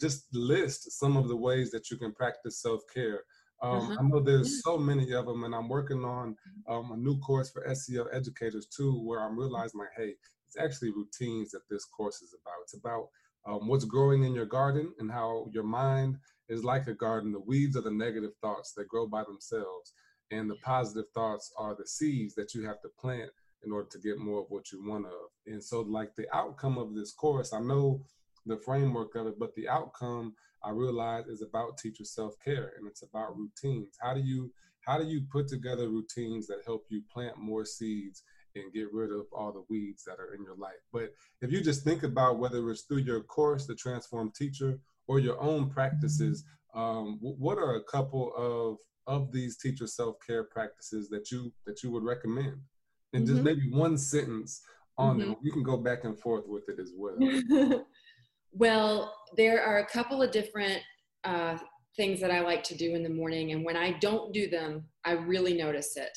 just 0.00 0.26
list 0.34 0.92
some 0.98 1.16
of 1.16 1.28
the 1.28 1.36
ways 1.36 1.70
that 1.70 1.90
you 1.90 1.96
can 1.96 2.12
practice 2.12 2.60
self-care. 2.60 3.22
Um, 3.62 3.78
uh-huh. 3.78 3.96
I 4.00 4.02
know 4.02 4.20
there's 4.20 4.62
so 4.62 4.76
many 4.76 5.12
of 5.12 5.26
them, 5.26 5.44
and 5.44 5.54
I'm 5.54 5.68
working 5.68 6.04
on 6.04 6.36
um, 6.68 6.92
a 6.92 6.96
new 6.96 7.18
course 7.20 7.50
for 7.50 7.64
SEL 7.74 8.08
educators 8.12 8.66
too, 8.66 9.00
where 9.04 9.20
I'm 9.20 9.38
realizing 9.38 9.80
like, 9.80 9.88
hey, 9.96 10.14
it's 10.46 10.56
actually 10.58 10.90
routines 10.90 11.50
that 11.52 11.62
this 11.70 11.84
course 11.84 12.20
is 12.22 12.34
about. 12.34 12.62
It's 12.62 12.74
about 12.74 13.08
um, 13.46 13.68
what's 13.68 13.84
growing 13.84 14.24
in 14.24 14.34
your 14.34 14.46
garden 14.46 14.92
and 14.98 15.10
how 15.10 15.48
your 15.52 15.64
mind 15.64 16.18
is 16.48 16.64
like 16.64 16.86
a 16.86 16.94
garden. 16.94 17.32
The 17.32 17.40
weeds 17.40 17.76
are 17.76 17.82
the 17.82 17.90
negative 17.90 18.32
thoughts 18.40 18.72
that 18.76 18.88
grow 18.88 19.06
by 19.06 19.24
themselves, 19.24 19.92
and 20.30 20.50
the 20.50 20.56
positive 20.56 21.08
thoughts 21.14 21.52
are 21.56 21.74
the 21.74 21.86
seeds 21.86 22.34
that 22.34 22.54
you 22.54 22.66
have 22.66 22.80
to 22.82 22.88
plant 23.00 23.30
in 23.64 23.72
order 23.72 23.88
to 23.90 23.98
get 23.98 24.18
more 24.18 24.40
of 24.40 24.46
what 24.50 24.70
you 24.72 24.86
want 24.86 25.06
of. 25.06 25.30
And 25.46 25.62
so, 25.62 25.80
like 25.80 26.14
the 26.16 26.26
outcome 26.34 26.78
of 26.78 26.94
this 26.94 27.12
course, 27.12 27.52
I 27.52 27.60
know 27.60 28.02
the 28.46 28.56
framework 28.58 29.14
of 29.14 29.26
it, 29.26 29.38
but 29.38 29.54
the 29.54 29.68
outcome 29.68 30.34
I 30.62 30.70
realize 30.70 31.26
is 31.26 31.42
about 31.42 31.78
teacher 31.78 32.04
self 32.04 32.34
care, 32.42 32.72
and 32.78 32.86
it's 32.86 33.02
about 33.02 33.36
routines. 33.36 33.96
How 34.00 34.14
do 34.14 34.20
you 34.20 34.50
how 34.86 34.98
do 34.98 35.06
you 35.06 35.22
put 35.30 35.48
together 35.48 35.88
routines 35.88 36.46
that 36.46 36.62
help 36.66 36.86
you 36.90 37.02
plant 37.12 37.38
more 37.38 37.64
seeds 37.64 38.22
and 38.54 38.72
get 38.72 38.92
rid 38.92 39.10
of 39.10 39.26
all 39.32 39.50
the 39.52 39.64
weeds 39.70 40.04
that 40.04 40.20
are 40.20 40.34
in 40.34 40.42
your 40.42 40.56
life? 40.56 40.82
But 40.92 41.12
if 41.40 41.50
you 41.50 41.62
just 41.62 41.84
think 41.84 42.02
about 42.02 42.38
whether 42.38 42.70
it's 42.70 42.82
through 42.82 42.98
your 42.98 43.22
course, 43.22 43.66
the 43.66 43.74
Transformed 43.74 44.34
Teacher, 44.34 44.78
or 45.06 45.18
your 45.18 45.40
own 45.40 45.70
practices, 45.70 46.44
um, 46.74 47.18
what 47.20 47.58
are 47.58 47.76
a 47.76 47.84
couple 47.84 48.32
of 48.36 48.78
of 49.06 49.32
these 49.32 49.58
teacher 49.58 49.86
self 49.86 50.16
care 50.26 50.44
practices 50.44 51.08
that 51.10 51.30
you 51.30 51.52
that 51.66 51.82
you 51.82 51.90
would 51.90 52.04
recommend? 52.04 52.56
And 53.12 53.24
mm-hmm. 53.24 53.34
just 53.34 53.44
maybe 53.44 53.70
one 53.70 53.96
sentence 53.96 54.62
on 54.96 55.18
mm-hmm. 55.18 55.32
it. 55.32 55.38
You 55.42 55.52
can 55.52 55.62
go 55.62 55.76
back 55.76 56.04
and 56.04 56.18
forth 56.18 56.44
with 56.46 56.68
it 56.68 56.78
as 56.80 56.92
well. 56.96 57.16
well, 58.54 59.14
there 59.36 59.62
are 59.62 59.78
a 59.78 59.86
couple 59.86 60.22
of 60.22 60.30
different 60.30 60.80
uh, 61.24 61.58
things 61.96 62.20
that 62.20 62.30
I 62.30 62.40
like 62.40 62.62
to 62.64 62.76
do 62.76 62.94
in 62.94 63.02
the 63.02 63.08
morning, 63.08 63.52
and 63.52 63.64
when 63.64 63.76
I 63.76 63.92
don't 63.98 64.32
do 64.32 64.48
them, 64.48 64.84
I 65.04 65.12
really 65.12 65.54
notice 65.54 65.96
it. 65.96 66.16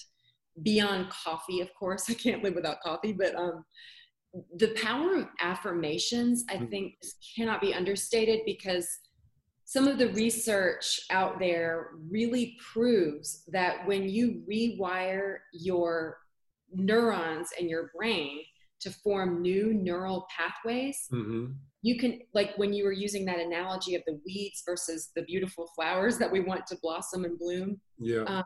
Beyond 0.63 1.09
coffee, 1.09 1.61
of 1.61 1.69
course, 1.73 2.05
I 2.09 2.13
can't 2.13 2.43
live 2.43 2.55
without 2.55 2.81
coffee, 2.81 3.13
but 3.13 3.35
um, 3.35 3.65
the 4.57 4.69
power 4.81 5.15
of 5.15 5.27
affirmations, 5.41 6.45
I 6.49 6.57
mm. 6.57 6.69
think, 6.69 6.93
cannot 7.35 7.61
be 7.61 7.73
understated 7.73 8.41
because 8.45 8.87
some 9.65 9.87
of 9.87 9.97
the 9.97 10.09
research 10.13 11.01
out 11.11 11.39
there 11.39 11.89
really 12.09 12.55
proves 12.71 13.43
that 13.49 13.85
when 13.85 14.07
you 14.07 14.41
rewire 14.49 15.37
your 15.51 16.19
neurons 16.71 17.49
in 17.59 17.67
your 17.67 17.91
brain 17.95 18.39
to 18.79 18.91
form 18.91 19.41
new 19.41 19.73
neural 19.73 20.25
pathways, 20.35 21.07
mm-hmm. 21.11 21.47
You 21.87 21.97
can, 21.97 22.19
like 22.33 22.51
when 22.57 22.73
you 22.73 22.83
were 22.83 22.91
using 22.91 23.23
that 23.25 23.39
analogy 23.39 23.95
of 23.95 24.01
the 24.05 24.19
weeds 24.25 24.61
versus 24.65 25.11
the 25.15 25.21
beautiful 25.21 25.69
flowers 25.73 26.17
that 26.17 26.29
we 26.29 26.41
want 26.41 26.67
to 26.67 26.77
blossom 26.81 27.23
and 27.23 27.39
bloom. 27.39 27.79
Yeah. 27.97 28.23
Um, 28.23 28.43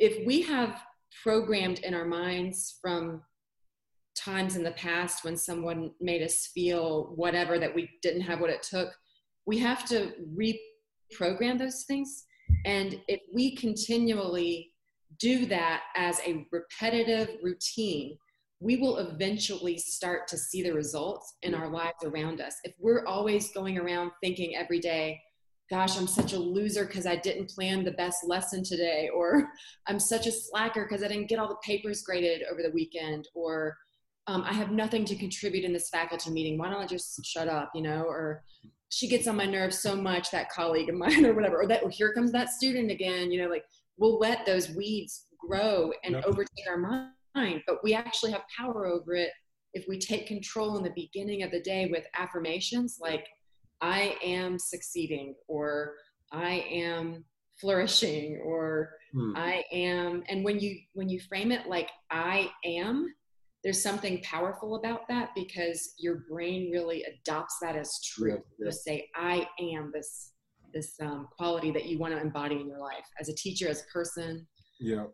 if 0.00 0.26
we 0.26 0.42
have 0.42 0.82
programmed 1.22 1.78
in 1.80 1.94
our 1.94 2.04
minds 2.04 2.78
from 2.82 3.22
times 4.16 4.56
in 4.56 4.64
the 4.64 4.72
past 4.72 5.24
when 5.24 5.36
someone 5.36 5.92
made 6.00 6.22
us 6.22 6.50
feel 6.52 7.12
whatever 7.14 7.60
that 7.60 7.72
we 7.72 7.88
didn't 8.02 8.22
have 8.22 8.40
what 8.40 8.50
it 8.50 8.62
took 8.62 8.88
we 9.44 9.58
have 9.58 9.84
to 9.84 10.12
reprogram 10.38 11.58
those 11.58 11.84
things 11.84 12.24
and 12.64 13.00
if 13.08 13.20
we 13.32 13.56
continually 13.56 14.72
do 15.18 15.46
that 15.46 15.82
as 15.96 16.20
a 16.26 16.46
repetitive 16.52 17.28
routine 17.42 18.16
we 18.60 18.76
will 18.76 18.98
eventually 18.98 19.76
start 19.76 20.26
to 20.28 20.36
see 20.38 20.62
the 20.62 20.72
results 20.72 21.34
in 21.42 21.54
our 21.54 21.68
lives 21.68 22.04
around 22.04 22.40
us 22.40 22.54
if 22.64 22.72
we're 22.78 23.04
always 23.06 23.52
going 23.52 23.78
around 23.78 24.10
thinking 24.22 24.56
every 24.56 24.80
day 24.80 25.20
gosh, 25.70 25.96
I'm 25.98 26.06
such 26.06 26.32
a 26.32 26.38
loser 26.38 26.84
because 26.84 27.06
I 27.06 27.16
didn't 27.16 27.50
plan 27.50 27.84
the 27.84 27.92
best 27.92 28.18
lesson 28.26 28.62
today, 28.62 29.10
or 29.14 29.48
I'm 29.86 29.98
such 29.98 30.26
a 30.26 30.32
slacker 30.32 30.84
because 30.84 31.02
I 31.02 31.08
didn't 31.08 31.28
get 31.28 31.38
all 31.38 31.48
the 31.48 31.56
papers 31.62 32.02
graded 32.02 32.42
over 32.50 32.62
the 32.62 32.70
weekend, 32.70 33.28
or 33.34 33.76
um, 34.26 34.42
I 34.42 34.52
have 34.52 34.70
nothing 34.70 35.04
to 35.06 35.16
contribute 35.16 35.64
in 35.64 35.72
this 35.72 35.90
faculty 35.90 36.30
meeting. 36.30 36.58
Why 36.58 36.70
don't 36.70 36.82
I 36.82 36.86
just 36.86 37.24
shut 37.24 37.48
up, 37.48 37.70
you 37.74 37.82
know? 37.82 38.04
Or 38.04 38.42
she 38.88 39.08
gets 39.08 39.26
on 39.26 39.36
my 39.36 39.46
nerves 39.46 39.80
so 39.80 39.94
much, 39.94 40.30
that 40.30 40.50
colleague 40.50 40.88
of 40.88 40.94
mine, 40.96 41.26
or 41.26 41.34
whatever. 41.34 41.60
Or 41.60 41.66
that, 41.66 41.82
or 41.82 41.90
here 41.90 42.12
comes 42.12 42.32
that 42.32 42.50
student 42.50 42.90
again. 42.90 43.30
You 43.30 43.42
know, 43.42 43.48
like 43.48 43.64
we'll 43.96 44.18
let 44.18 44.46
those 44.46 44.70
weeds 44.70 45.26
grow 45.38 45.92
and 46.04 46.14
yep. 46.14 46.24
overtake 46.24 46.66
our 46.68 46.78
mind, 46.78 47.10
but 47.66 47.82
we 47.82 47.94
actually 47.94 48.32
have 48.32 48.42
power 48.56 48.86
over 48.86 49.14
it 49.14 49.30
if 49.72 49.86
we 49.88 49.98
take 49.98 50.26
control 50.26 50.76
in 50.76 50.84
the 50.84 50.92
beginning 50.94 51.42
of 51.42 51.50
the 51.50 51.60
day 51.60 51.88
with 51.90 52.04
affirmations 52.16 52.98
like 53.00 53.26
I 53.80 54.16
am 54.24 54.58
succeeding, 54.58 55.34
or 55.48 55.94
I 56.32 56.64
am 56.70 57.24
flourishing, 57.60 58.40
or 58.44 58.90
hmm. 59.12 59.36
I 59.36 59.64
am. 59.72 60.22
And 60.28 60.44
when 60.44 60.60
you 60.60 60.78
when 60.94 61.08
you 61.08 61.20
frame 61.28 61.52
it 61.52 61.66
like 61.66 61.90
I 62.10 62.50
am 62.64 63.08
there's 63.64 63.82
something 63.82 64.20
powerful 64.22 64.76
about 64.76 65.08
that 65.08 65.30
because 65.34 65.94
your 65.98 66.26
brain 66.30 66.70
really 66.70 67.02
adopts 67.04 67.56
that 67.62 67.74
as 67.74 67.98
true. 68.04 68.32
Yeah, 68.32 68.36
yeah. 68.58 68.66
To 68.66 68.72
say, 68.72 69.08
I 69.16 69.48
am 69.58 69.90
this 69.92 70.32
this 70.74 70.94
um, 71.00 71.28
quality 71.36 71.70
that 71.70 71.86
you 71.86 71.98
want 71.98 72.12
to 72.14 72.20
embody 72.20 72.56
in 72.56 72.68
your 72.68 72.80
life 72.80 73.06
as 73.18 73.28
a 73.28 73.34
teacher, 73.34 73.68
as 73.68 73.82
a 73.82 73.92
person. 73.92 74.46
Yeah, 74.78 75.04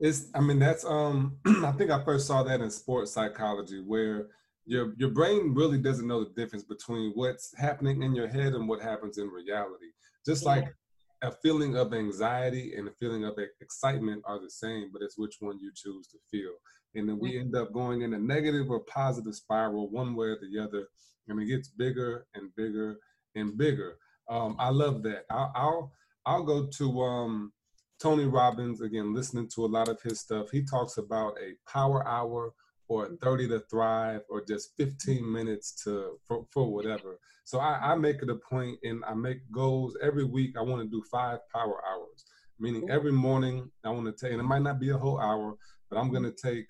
it's. 0.00 0.26
I 0.34 0.40
mean, 0.40 0.58
that's. 0.58 0.84
Um, 0.84 1.38
I 1.46 1.72
think 1.72 1.90
I 1.90 2.04
first 2.04 2.26
saw 2.26 2.42
that 2.42 2.60
in 2.60 2.70
sports 2.70 3.12
psychology, 3.12 3.80
where 3.80 4.28
your 4.64 4.94
your 4.96 5.10
brain 5.10 5.54
really 5.54 5.78
doesn't 5.78 6.06
know 6.06 6.24
the 6.24 6.30
difference 6.30 6.64
between 6.64 7.12
what's 7.14 7.56
happening 7.56 8.02
in 8.02 8.14
your 8.14 8.28
head 8.28 8.54
and 8.54 8.68
what 8.68 8.80
happens 8.80 9.18
in 9.18 9.28
reality. 9.28 9.86
Just 10.24 10.44
yeah. 10.44 10.50
like 10.50 10.74
a 11.22 11.32
feeling 11.42 11.76
of 11.76 11.94
anxiety 11.94 12.74
and 12.76 12.88
a 12.88 12.92
feeling 12.92 13.24
of 13.24 13.34
excitement 13.60 14.22
are 14.26 14.40
the 14.40 14.50
same, 14.50 14.90
but 14.92 15.02
it's 15.02 15.16
which 15.16 15.36
one 15.40 15.58
you 15.58 15.70
choose 15.74 16.06
to 16.08 16.18
feel 16.30 16.52
and 16.96 17.08
then 17.08 17.18
we 17.18 17.38
end 17.38 17.54
up 17.54 17.72
going 17.72 18.02
in 18.02 18.14
a 18.14 18.18
negative 18.18 18.70
or 18.70 18.80
positive 18.80 19.34
spiral 19.34 19.90
one 19.90 20.14
way 20.14 20.28
or 20.28 20.38
the 20.40 20.58
other 20.58 20.86
and 21.28 21.40
it 21.40 21.46
gets 21.46 21.68
bigger 21.68 22.26
and 22.34 22.54
bigger 22.56 22.96
and 23.34 23.56
bigger 23.56 23.98
um, 24.28 24.56
i 24.58 24.68
love 24.68 25.02
that 25.02 25.24
I'll, 25.30 25.52
I'll 25.54 25.92
i'll 26.24 26.42
go 26.42 26.66
to 26.66 27.02
um, 27.02 27.52
tony 28.00 28.24
robbins 28.24 28.80
again 28.80 29.14
listening 29.14 29.48
to 29.48 29.64
a 29.64 29.66
lot 29.66 29.88
of 29.88 30.00
his 30.02 30.20
stuff 30.20 30.50
he 30.50 30.62
talks 30.62 30.98
about 30.98 31.34
a 31.40 31.54
power 31.70 32.06
hour 32.06 32.52
or 32.88 33.08
30 33.20 33.48
to 33.48 33.60
thrive 33.70 34.20
or 34.28 34.44
just 34.44 34.70
15 34.76 35.30
minutes 35.30 35.82
to 35.84 36.18
for, 36.26 36.46
for 36.52 36.72
whatever 36.72 37.18
so 37.44 37.58
I, 37.58 37.92
I 37.92 37.94
make 37.96 38.22
it 38.22 38.30
a 38.30 38.36
point 38.36 38.78
and 38.82 39.04
i 39.06 39.14
make 39.14 39.38
goals 39.50 39.96
every 40.02 40.24
week 40.24 40.56
i 40.56 40.62
want 40.62 40.82
to 40.82 40.88
do 40.88 41.02
five 41.10 41.40
power 41.52 41.80
hours 41.90 42.24
meaning 42.58 42.88
every 42.90 43.12
morning 43.12 43.70
i 43.84 43.90
want 43.90 44.06
to 44.06 44.12
take 44.12 44.32
and 44.32 44.40
it 44.40 44.44
might 44.44 44.62
not 44.62 44.78
be 44.78 44.90
a 44.90 44.98
whole 44.98 45.20
hour 45.20 45.54
but 45.90 45.98
i'm 45.98 46.10
going 46.10 46.22
to 46.22 46.32
take 46.32 46.66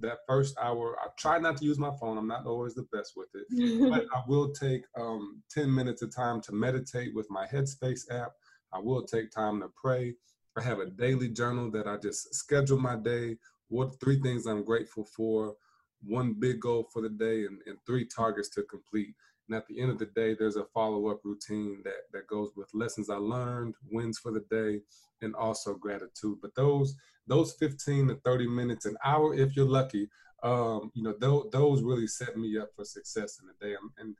that 0.00 0.18
first 0.26 0.56
hour, 0.60 0.96
I 1.00 1.08
try 1.18 1.38
not 1.38 1.56
to 1.58 1.64
use 1.64 1.78
my 1.78 1.90
phone. 2.00 2.18
I'm 2.18 2.26
not 2.26 2.46
always 2.46 2.74
the 2.74 2.86
best 2.92 3.12
with 3.16 3.28
it, 3.34 3.90
but 3.90 4.06
I 4.14 4.22
will 4.26 4.52
take 4.52 4.82
um, 4.98 5.42
10 5.50 5.72
minutes 5.72 6.02
of 6.02 6.14
time 6.14 6.40
to 6.42 6.52
meditate 6.52 7.14
with 7.14 7.30
my 7.30 7.46
Headspace 7.46 8.10
app. 8.10 8.32
I 8.72 8.78
will 8.80 9.04
take 9.04 9.30
time 9.30 9.60
to 9.60 9.68
pray. 9.80 10.14
I 10.56 10.62
have 10.62 10.78
a 10.78 10.86
daily 10.86 11.28
journal 11.28 11.70
that 11.72 11.86
I 11.86 11.96
just 11.96 12.34
schedule 12.34 12.78
my 12.78 12.96
day. 12.96 13.36
What 13.68 13.98
three 14.00 14.20
things 14.20 14.46
I'm 14.46 14.64
grateful 14.64 15.04
for, 15.04 15.54
one 16.02 16.34
big 16.34 16.60
goal 16.60 16.88
for 16.92 17.02
the 17.02 17.08
day, 17.08 17.44
and, 17.44 17.60
and 17.66 17.78
three 17.86 18.06
targets 18.06 18.48
to 18.50 18.62
complete. 18.64 19.14
And 19.48 19.56
at 19.56 19.66
the 19.66 19.80
end 19.80 19.90
of 19.90 19.98
the 19.98 20.06
day, 20.06 20.34
there's 20.38 20.56
a 20.56 20.64
follow 20.72 21.08
up 21.08 21.20
routine 21.24 21.82
that, 21.84 22.08
that 22.12 22.28
goes 22.28 22.50
with 22.56 22.68
lessons 22.72 23.10
I 23.10 23.16
learned, 23.16 23.74
wins 23.90 24.18
for 24.18 24.32
the 24.32 24.44
day, 24.50 24.80
and 25.22 25.34
also 25.34 25.74
gratitude. 25.74 26.38
But 26.40 26.54
those 26.54 26.94
those 27.26 27.54
15 27.54 28.08
to 28.08 28.14
30 28.16 28.46
minutes, 28.48 28.84
an 28.84 28.96
hour 29.04 29.34
if 29.34 29.56
you're 29.56 29.64
lucky, 29.64 30.08
um, 30.42 30.92
you 30.94 31.02
know, 31.02 31.14
th- 31.14 31.50
those 31.52 31.82
really 31.82 32.06
set 32.06 32.36
me 32.36 32.58
up 32.58 32.68
for 32.76 32.84
success 32.84 33.40
in 33.40 33.46
the 33.46 33.66
day. 33.66 33.74
And 33.98 34.14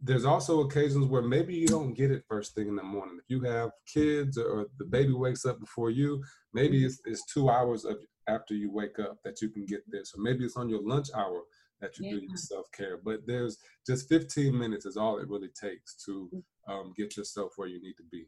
there's 0.00 0.24
also 0.24 0.60
occasions 0.60 1.06
where 1.06 1.22
maybe 1.22 1.54
you 1.54 1.66
don't 1.66 1.94
get 1.94 2.10
it 2.10 2.24
first 2.28 2.54
thing 2.54 2.68
in 2.68 2.76
the 2.76 2.82
morning. 2.82 3.18
If 3.18 3.24
you 3.28 3.40
have 3.42 3.70
kids 3.92 4.36
or 4.36 4.66
the 4.78 4.84
baby 4.84 5.12
wakes 5.12 5.46
up 5.46 5.58
before 5.58 5.90
you, 5.90 6.22
maybe 6.52 6.84
it's, 6.84 7.00
it's 7.04 7.24
two 7.32 7.48
hours 7.48 7.84
of 7.84 7.96
after 8.28 8.54
you 8.54 8.70
wake 8.70 8.98
up 8.98 9.18
that 9.24 9.40
you 9.40 9.48
can 9.48 9.64
get 9.64 9.88
this, 9.90 10.12
or 10.16 10.22
maybe 10.22 10.44
it's 10.44 10.56
on 10.56 10.68
your 10.68 10.82
lunch 10.82 11.08
hour 11.14 11.42
that 11.80 11.98
you 11.98 12.06
yeah. 12.06 12.12
do 12.12 12.20
your 12.22 12.36
self 12.36 12.66
care. 12.72 12.98
But 13.02 13.20
there's 13.26 13.58
just 13.86 14.08
15 14.08 14.56
minutes 14.56 14.86
is 14.86 14.96
all 14.96 15.18
it 15.18 15.28
really 15.28 15.50
takes 15.60 15.94
to 16.04 16.28
mm. 16.34 16.72
um, 16.72 16.92
get 16.96 17.16
yourself 17.16 17.52
where 17.56 17.68
you 17.68 17.80
need 17.80 17.94
to 17.94 18.04
be. 18.10 18.26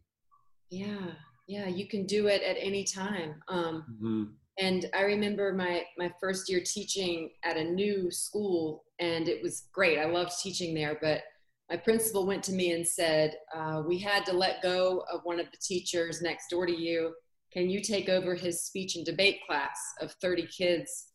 Yeah, 0.70 1.12
yeah, 1.46 1.66
you 1.66 1.88
can 1.88 2.06
do 2.06 2.26
it 2.26 2.42
at 2.42 2.56
any 2.60 2.84
time. 2.84 3.42
Um, 3.48 3.84
mm-hmm. 3.90 4.24
And 4.58 4.86
I 4.94 5.02
remember 5.02 5.52
my 5.52 5.82
my 5.96 6.12
first 6.20 6.48
year 6.50 6.62
teaching 6.64 7.30
at 7.44 7.56
a 7.56 7.64
new 7.64 8.10
school, 8.10 8.84
and 8.98 9.28
it 9.28 9.42
was 9.42 9.68
great. 9.72 9.98
I 9.98 10.06
loved 10.06 10.32
teaching 10.42 10.74
there, 10.74 10.98
but 11.00 11.22
my 11.70 11.76
principal 11.76 12.26
went 12.26 12.42
to 12.44 12.52
me 12.52 12.72
and 12.72 12.86
said, 12.86 13.36
uh, 13.54 13.82
"We 13.86 13.98
had 13.98 14.24
to 14.26 14.32
let 14.32 14.62
go 14.62 15.04
of 15.12 15.20
one 15.24 15.38
of 15.38 15.50
the 15.50 15.58
teachers 15.58 16.22
next 16.22 16.48
door 16.48 16.66
to 16.66 16.72
you. 16.72 17.14
Can 17.52 17.68
you 17.68 17.80
take 17.80 18.08
over 18.08 18.34
his 18.34 18.64
speech 18.64 18.96
and 18.96 19.04
debate 19.04 19.40
class 19.46 19.78
of 20.00 20.12
30 20.20 20.46
kids 20.46 21.12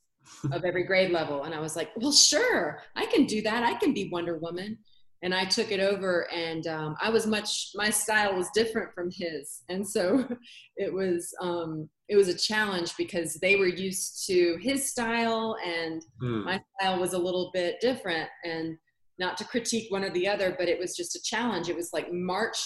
of 0.51 0.63
every 0.63 0.83
grade 0.83 1.11
level?" 1.11 1.43
And 1.43 1.55
I 1.55 1.59
was 1.59 1.75
like, 1.75 1.89
"Well, 1.97 2.11
sure, 2.11 2.81
I 2.95 3.05
can 3.07 3.25
do 3.25 3.41
that. 3.41 3.63
I 3.63 3.73
can 3.75 3.93
be 3.93 4.09
Wonder 4.09 4.37
Woman." 4.37 4.77
And 5.23 5.33
I 5.33 5.45
took 5.45 5.71
it 5.71 5.79
over, 5.79 6.29
and 6.33 6.67
um, 6.67 6.97
I 7.01 7.09
was 7.09 7.25
much. 7.25 7.71
My 7.75 7.89
style 7.89 8.35
was 8.35 8.49
different 8.53 8.93
from 8.93 9.09
his, 9.09 9.63
and 9.69 9.87
so 9.87 10.27
it 10.77 10.93
was 10.93 11.33
um, 11.41 11.89
it 12.09 12.15
was 12.17 12.27
a 12.27 12.37
challenge 12.37 12.95
because 12.97 13.35
they 13.35 13.55
were 13.55 13.67
used 13.67 14.27
to 14.27 14.57
his 14.61 14.91
style, 14.91 15.55
and 15.65 16.03
mm. 16.21 16.43
my 16.43 16.61
style 16.77 16.99
was 16.99 17.13
a 17.13 17.17
little 17.17 17.49
bit 17.53 17.79
different, 17.79 18.29
and 18.43 18.77
not 19.19 19.37
to 19.37 19.45
critique 19.45 19.91
one 19.91 20.03
or 20.03 20.09
the 20.09 20.27
other, 20.27 20.55
but 20.57 20.67
it 20.67 20.79
was 20.79 20.95
just 20.95 21.15
a 21.15 21.21
challenge. 21.21 21.69
It 21.69 21.75
was 21.75 21.91
like 21.93 22.11
March 22.11 22.57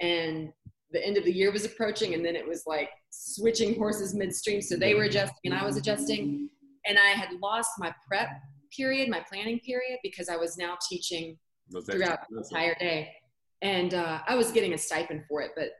and 0.00 0.50
the 0.90 1.04
end 1.04 1.16
of 1.16 1.24
the 1.24 1.32
year 1.32 1.52
was 1.52 1.64
approaching, 1.64 2.14
and 2.14 2.24
then 2.24 2.36
it 2.36 2.46
was 2.46 2.64
like 2.66 2.90
switching 3.10 3.76
horses 3.76 4.14
midstream. 4.14 4.60
So 4.60 4.76
they 4.76 4.94
were 4.94 5.04
adjusting 5.04 5.38
and 5.44 5.54
I 5.54 5.64
was 5.64 5.76
adjusting. 5.76 6.48
And 6.86 6.98
I 6.98 7.08
had 7.08 7.30
lost 7.42 7.70
my 7.78 7.94
prep 8.06 8.28
period, 8.76 9.08
my 9.08 9.24
planning 9.28 9.58
period, 9.60 9.98
because 10.02 10.28
I 10.28 10.36
was 10.36 10.56
now 10.58 10.76
teaching 10.88 11.38
throughout 11.86 12.20
the 12.28 12.38
entire 12.38 12.74
day. 12.74 13.10
And 13.62 13.94
uh, 13.94 14.20
I 14.26 14.34
was 14.34 14.52
getting 14.52 14.74
a 14.74 14.78
stipend 14.78 15.22
for 15.28 15.40
it. 15.40 15.52
But 15.56 15.70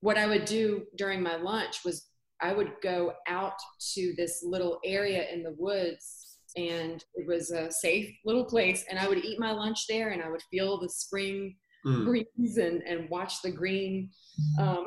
what 0.00 0.16
I 0.16 0.26
would 0.26 0.44
do 0.44 0.84
during 0.96 1.22
my 1.22 1.36
lunch 1.36 1.84
was 1.84 2.06
I 2.40 2.52
would 2.52 2.72
go 2.82 3.14
out 3.26 3.58
to 3.94 4.14
this 4.16 4.44
little 4.46 4.78
area 4.84 5.28
in 5.32 5.42
the 5.42 5.56
woods 5.58 6.27
and 6.58 7.04
it 7.14 7.26
was 7.26 7.50
a 7.50 7.70
safe 7.70 8.14
little 8.24 8.44
place 8.44 8.84
and 8.90 8.98
i 8.98 9.08
would 9.08 9.24
eat 9.24 9.38
my 9.38 9.52
lunch 9.52 9.86
there 9.88 10.10
and 10.10 10.22
i 10.22 10.28
would 10.28 10.42
feel 10.50 10.80
the 10.80 10.88
spring 10.88 11.54
mm. 11.86 12.04
breeze 12.04 12.56
and, 12.58 12.82
and 12.82 13.08
watch 13.10 13.40
the 13.42 13.50
green 13.50 14.10
um, 14.58 14.84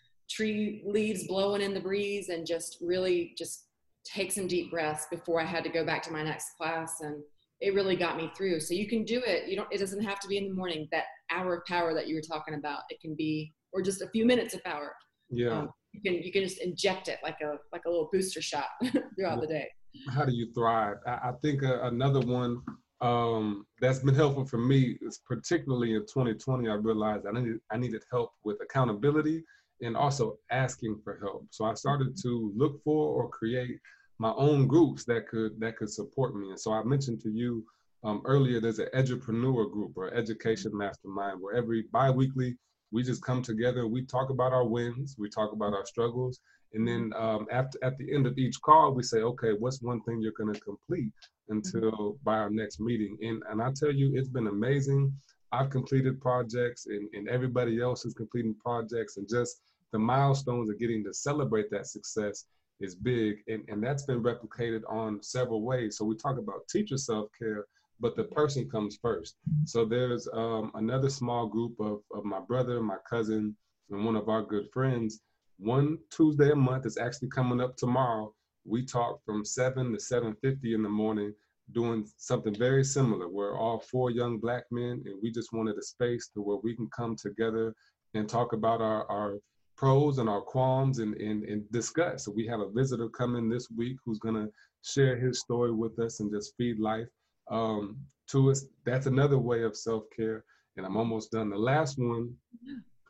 tree 0.30 0.82
leaves 0.86 1.26
blowing 1.26 1.62
in 1.62 1.74
the 1.74 1.80
breeze 1.80 2.28
and 2.28 2.46
just 2.46 2.78
really 2.80 3.34
just 3.38 3.68
take 4.04 4.32
some 4.32 4.46
deep 4.46 4.70
breaths 4.70 5.06
before 5.10 5.40
i 5.40 5.44
had 5.44 5.64
to 5.64 5.70
go 5.70 5.84
back 5.84 6.02
to 6.02 6.12
my 6.12 6.22
next 6.22 6.56
class 6.58 7.00
and 7.00 7.22
it 7.60 7.74
really 7.74 7.96
got 7.96 8.16
me 8.16 8.30
through. 8.36 8.60
So 8.60 8.74
you 8.74 8.86
can 8.86 9.04
do 9.04 9.22
it. 9.26 9.48
You 9.48 9.56
don't 9.56 9.68
it 9.72 9.78
doesn't 9.78 10.02
have 10.02 10.20
to 10.20 10.28
be 10.28 10.36
in 10.36 10.48
the 10.48 10.54
morning. 10.54 10.88
That 10.92 11.04
hour 11.30 11.54
of 11.54 11.64
power 11.64 11.94
that 11.94 12.08
you 12.08 12.14
were 12.14 12.20
talking 12.20 12.54
about 12.54 12.80
it 12.90 13.00
can 13.00 13.14
be 13.14 13.54
or 13.72 13.80
just 13.80 14.02
a 14.02 14.08
few 14.08 14.26
minutes 14.26 14.54
of 14.54 14.62
power. 14.64 14.94
Yeah. 15.30 15.58
Um, 15.58 15.70
you 15.92 16.00
can 16.02 16.22
you 16.22 16.32
can 16.32 16.42
just 16.42 16.60
inject 16.60 17.08
it 17.08 17.18
like 17.22 17.38
a 17.42 17.54
like 17.72 17.82
a 17.86 17.90
little 17.90 18.10
booster 18.12 18.42
shot 18.42 18.66
throughout 18.82 19.36
yeah. 19.36 19.40
the 19.40 19.46
day 19.46 19.68
how 20.12 20.24
do 20.24 20.32
you 20.32 20.52
thrive? 20.52 20.96
I, 21.06 21.28
I 21.28 21.32
think 21.42 21.62
uh, 21.62 21.82
another 21.82 22.20
one 22.20 22.62
um, 23.00 23.66
that's 23.80 23.98
been 24.00 24.14
helpful 24.14 24.44
for 24.44 24.58
me 24.58 24.96
is 25.02 25.20
particularly 25.26 25.94
in 25.94 26.02
2020. 26.02 26.68
I 26.68 26.74
realized 26.74 27.26
I 27.26 27.32
needed 27.32 27.60
I 27.70 27.76
needed 27.76 28.02
help 28.10 28.32
with 28.44 28.58
accountability 28.62 29.44
and 29.82 29.96
also 29.96 30.38
asking 30.50 31.00
for 31.02 31.18
help. 31.20 31.46
So 31.50 31.64
I 31.64 31.74
started 31.74 32.16
to 32.22 32.52
look 32.56 32.82
for 32.82 33.14
or 33.14 33.28
create 33.28 33.78
my 34.18 34.32
own 34.36 34.66
groups 34.66 35.04
that 35.04 35.28
could 35.28 35.58
that 35.60 35.76
could 35.76 35.90
support 35.90 36.36
me. 36.36 36.50
And 36.50 36.60
so 36.60 36.72
I 36.72 36.82
mentioned 36.84 37.20
to 37.22 37.30
you 37.30 37.64
um, 38.04 38.22
earlier, 38.24 38.60
there's 38.60 38.78
an 38.78 38.88
edupreneur 38.94 39.70
group 39.72 39.92
or 39.96 40.12
education 40.12 40.76
mastermind 40.76 41.40
where 41.40 41.54
every 41.54 41.84
biweekly 41.92 42.56
we 42.92 43.02
just 43.02 43.22
come 43.22 43.42
together. 43.42 43.88
We 43.88 44.04
talk 44.04 44.30
about 44.30 44.52
our 44.52 44.64
wins, 44.64 45.16
we 45.18 45.28
talk 45.28 45.52
about 45.52 45.72
our 45.72 45.84
struggles, 45.84 46.40
and 46.74 46.86
then 46.86 47.12
um, 47.16 47.46
after 47.50 47.78
at 47.82 47.96
the 47.98 48.12
end 48.14 48.26
of 48.26 48.36
each 48.36 48.60
call, 48.60 48.92
we 48.92 49.02
say, 49.02 49.18
okay, 49.18 49.52
what's 49.58 49.80
one 49.80 50.02
thing 50.02 50.20
you're 50.20 50.32
going 50.32 50.52
to 50.52 50.60
complete 50.60 51.12
until 51.48 51.92
mm-hmm. 51.92 52.24
by 52.24 52.34
our 52.34 52.50
next 52.50 52.80
meeting? 52.80 53.16
And 53.22 53.42
and 53.48 53.62
I 53.62 53.70
tell 53.74 53.92
you, 53.92 54.12
it's 54.14 54.28
been 54.28 54.48
amazing. 54.48 55.12
I've 55.52 55.70
completed 55.70 56.20
projects, 56.20 56.86
and, 56.86 57.08
and 57.14 57.28
everybody 57.28 57.80
else 57.80 58.04
is 58.04 58.14
completing 58.14 58.56
projects, 58.56 59.16
and 59.16 59.28
just 59.28 59.60
the 59.92 59.98
milestones 59.98 60.68
of 60.68 60.80
getting 60.80 61.04
to 61.04 61.14
celebrate 61.14 61.70
that 61.70 61.86
success 61.86 62.46
is 62.80 62.96
big, 62.96 63.36
and 63.46 63.62
and 63.68 63.82
that's 63.82 64.04
been 64.04 64.22
replicated 64.22 64.82
on 64.88 65.22
several 65.22 65.62
ways. 65.62 65.96
So 65.96 66.04
we 66.04 66.16
talk 66.16 66.38
about 66.38 66.66
teacher 66.68 66.98
self 66.98 67.28
care, 67.38 67.66
but 68.00 68.16
the 68.16 68.24
person 68.24 68.68
comes 68.68 68.98
first. 69.00 69.36
So 69.64 69.84
there's 69.84 70.28
um, 70.32 70.72
another 70.74 71.08
small 71.08 71.46
group 71.46 71.78
of 71.78 72.00
of 72.12 72.24
my 72.24 72.40
brother, 72.40 72.82
my 72.82 72.98
cousin, 73.08 73.56
and 73.90 74.04
one 74.04 74.16
of 74.16 74.28
our 74.28 74.42
good 74.42 74.66
friends 74.72 75.20
one 75.58 75.98
Tuesday 76.10 76.50
a 76.50 76.56
month 76.56 76.86
is 76.86 76.98
actually 76.98 77.28
coming 77.28 77.60
up 77.60 77.76
tomorrow. 77.76 78.34
We 78.64 78.84
talk 78.84 79.20
from 79.24 79.44
7 79.44 79.92
to 79.92 79.98
7.50 79.98 80.74
in 80.74 80.82
the 80.82 80.88
morning 80.88 81.32
doing 81.72 82.06
something 82.16 82.54
very 82.54 82.84
similar. 82.84 83.28
We're 83.28 83.58
all 83.58 83.80
four 83.80 84.10
young 84.10 84.38
black 84.38 84.64
men 84.70 85.02
and 85.06 85.14
we 85.22 85.30
just 85.30 85.52
wanted 85.52 85.78
a 85.78 85.82
space 85.82 86.28
to 86.34 86.42
where 86.42 86.58
we 86.62 86.74
can 86.76 86.88
come 86.94 87.16
together 87.16 87.74
and 88.14 88.28
talk 88.28 88.52
about 88.52 88.80
our, 88.80 89.10
our 89.10 89.38
pros 89.76 90.18
and 90.18 90.28
our 90.28 90.40
qualms 90.40 90.98
and, 90.98 91.14
and, 91.16 91.44
and 91.44 91.70
discuss. 91.72 92.24
So 92.24 92.32
we 92.32 92.46
have 92.46 92.60
a 92.60 92.70
visitor 92.70 93.08
coming 93.08 93.48
this 93.48 93.68
week 93.70 93.96
who's 94.04 94.18
gonna 94.18 94.48
share 94.82 95.16
his 95.16 95.40
story 95.40 95.72
with 95.72 95.98
us 95.98 96.20
and 96.20 96.30
just 96.30 96.54
feed 96.56 96.78
life 96.78 97.08
um, 97.50 97.96
to 98.28 98.50
us. 98.50 98.66
That's 98.84 99.06
another 99.06 99.38
way 99.38 99.62
of 99.62 99.76
self-care. 99.76 100.44
And 100.76 100.84
I'm 100.84 100.96
almost 100.96 101.30
done. 101.30 101.50
The 101.50 101.56
last 101.56 101.98
one 101.98 102.34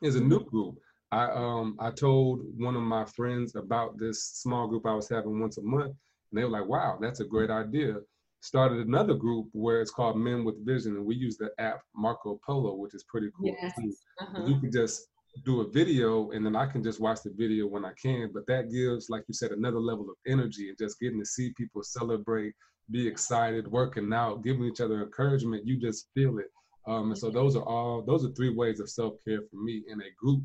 is 0.01 0.15
a 0.15 0.21
new 0.21 0.43
group. 0.45 0.75
I 1.11 1.25
um 1.31 1.77
I 1.79 1.91
told 1.91 2.41
one 2.57 2.75
of 2.75 2.81
my 2.81 3.05
friends 3.05 3.55
about 3.55 3.97
this 3.97 4.23
small 4.23 4.67
group 4.67 4.85
I 4.85 4.93
was 4.93 5.09
having 5.09 5.39
once 5.39 5.57
a 5.57 5.61
month, 5.61 5.95
and 6.31 6.33
they 6.33 6.43
were 6.43 6.49
like, 6.49 6.67
"Wow, 6.67 6.97
that's 6.99 7.19
a 7.19 7.25
great 7.25 7.49
idea." 7.49 7.97
Started 8.41 8.85
another 8.85 9.15
group 9.15 9.47
where 9.53 9.81
it's 9.81 9.91
called 9.91 10.17
Men 10.17 10.43
with 10.43 10.65
Vision, 10.65 10.95
and 10.95 11.05
we 11.05 11.15
use 11.15 11.37
the 11.37 11.49
app 11.57 11.81
Marco 11.95 12.39
Polo, 12.45 12.75
which 12.75 12.93
is 12.93 13.03
pretty 13.03 13.29
cool. 13.37 13.55
Yes. 13.59 13.73
Uh-huh. 14.19 14.45
You 14.45 14.59
can 14.59 14.71
just 14.71 15.07
do 15.43 15.61
a 15.61 15.69
video, 15.69 16.31
and 16.31 16.45
then 16.45 16.55
I 16.55 16.65
can 16.65 16.83
just 16.83 16.99
watch 16.99 17.19
the 17.23 17.31
video 17.31 17.67
when 17.67 17.85
I 17.85 17.91
can. 18.01 18.31
But 18.33 18.45
that 18.47 18.71
gives, 18.71 19.09
like 19.09 19.23
you 19.27 19.33
said, 19.33 19.51
another 19.51 19.79
level 19.79 20.09
of 20.09 20.15
energy, 20.27 20.69
and 20.69 20.77
just 20.77 20.99
getting 20.99 21.19
to 21.19 21.25
see 21.25 21.53
people 21.53 21.81
celebrate, 21.83 22.53
be 22.91 23.07
excited, 23.07 23.67
working 23.67 24.13
out, 24.13 24.43
giving 24.43 24.65
each 24.65 24.81
other 24.81 25.01
encouragement. 25.01 25.65
You 25.65 25.77
just 25.77 26.07
feel 26.13 26.37
it. 26.39 26.51
Um, 26.87 27.11
and 27.11 27.17
so 27.17 27.31
those 27.31 27.55
are 27.55 27.63
all 27.63 28.03
those 28.03 28.23
are 28.25 28.31
three 28.33 28.53
ways 28.53 28.79
of 28.79 28.89
self 28.89 29.15
care 29.27 29.41
for 29.49 29.57
me 29.57 29.83
in 29.87 30.01
a 30.01 30.11
group 30.19 30.43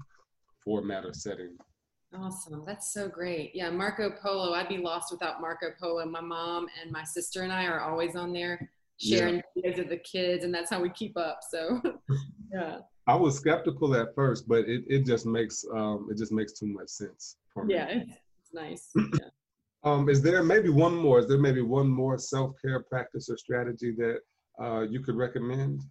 format 0.64 1.05
or 1.05 1.12
setting. 1.12 1.57
Awesome. 2.14 2.64
That's 2.66 2.92
so 2.92 3.09
great. 3.09 3.53
Yeah, 3.55 3.70
Marco 3.70 4.11
Polo. 4.11 4.53
I'd 4.53 4.68
be 4.68 4.79
lost 4.79 5.12
without 5.12 5.40
Marco 5.40 5.68
Polo. 5.81 6.05
My 6.07 6.20
mom 6.20 6.66
and 6.83 6.90
my 6.90 7.05
sister 7.05 7.42
and 7.42 7.53
I 7.53 7.66
are 7.66 7.81
always 7.81 8.16
on 8.16 8.33
there 8.33 8.68
sharing 9.01 9.42
yeah. 9.55 9.70
videos 9.70 9.81
of 9.81 9.88
the 9.88 9.96
kids, 9.96 10.44
and 10.44 10.53
that's 10.53 10.70
how 10.70 10.81
we 10.81 10.90
keep 10.90 11.16
up. 11.16 11.40
So, 11.49 11.81
yeah. 12.53 12.79
I 13.07 13.14
was 13.14 13.37
skeptical 13.37 13.94
at 13.94 14.14
first, 14.14 14.46
but 14.46 14.68
it, 14.68 14.85
it 14.88 15.07
just 15.07 15.27
makes 15.27 15.64
um, 15.75 16.09
it 16.11 16.18
just 16.18 16.33
makes 16.33 16.53
too 16.53 16.66
much 16.66 16.88
sense 16.88 17.37
for 17.53 17.64
me. 17.64 17.75
Yeah, 17.75 17.87
it's, 17.88 18.12
it's 18.40 18.55
nice. 18.55 18.90
Yeah. 19.20 19.29
um, 19.85 20.09
is 20.09 20.20
there 20.20 20.42
maybe 20.42 20.68
one 20.68 20.94
more? 20.94 21.20
Is 21.20 21.29
there 21.29 21.38
maybe 21.38 21.62
one 21.62 21.88
more 21.88 22.18
self 22.18 22.53
care 22.61 22.81
practice 22.83 23.31
or 23.31 23.37
strategy 23.37 23.92
that 23.92 24.18
uh, 24.62 24.83
you 24.83 25.01
could 25.01 25.16
recommend? 25.16 25.83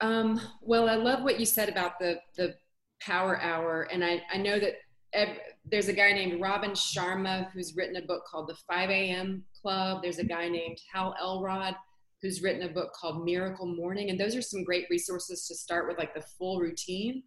Um, 0.00 0.40
well, 0.60 0.88
I 0.88 0.96
love 0.96 1.22
what 1.22 1.38
you 1.38 1.46
said 1.46 1.68
about 1.68 1.98
the 1.98 2.20
the 2.36 2.54
Power 3.00 3.40
Hour. 3.40 3.82
And 3.92 4.04
I, 4.04 4.22
I 4.32 4.38
know 4.38 4.58
that 4.58 4.74
ev- 5.12 5.38
there's 5.64 5.88
a 5.88 5.92
guy 5.92 6.12
named 6.12 6.40
Robin 6.40 6.70
Sharma 6.70 7.50
who's 7.52 7.74
written 7.76 7.96
a 7.96 8.06
book 8.06 8.22
called 8.30 8.48
The 8.48 8.56
5 8.68 8.90
a.m. 8.90 9.44
Club. 9.60 10.02
There's 10.02 10.18
a 10.18 10.24
guy 10.24 10.48
named 10.48 10.78
Hal 10.92 11.14
Elrod 11.20 11.74
who's 12.22 12.42
written 12.42 12.62
a 12.62 12.72
book 12.72 12.92
called 12.92 13.24
Miracle 13.24 13.66
Morning. 13.66 14.10
And 14.10 14.18
those 14.18 14.34
are 14.34 14.42
some 14.42 14.64
great 14.64 14.86
resources 14.90 15.46
to 15.46 15.54
start 15.54 15.88
with, 15.88 15.98
like 15.98 16.14
the 16.14 16.24
full 16.38 16.58
routine. 16.58 17.22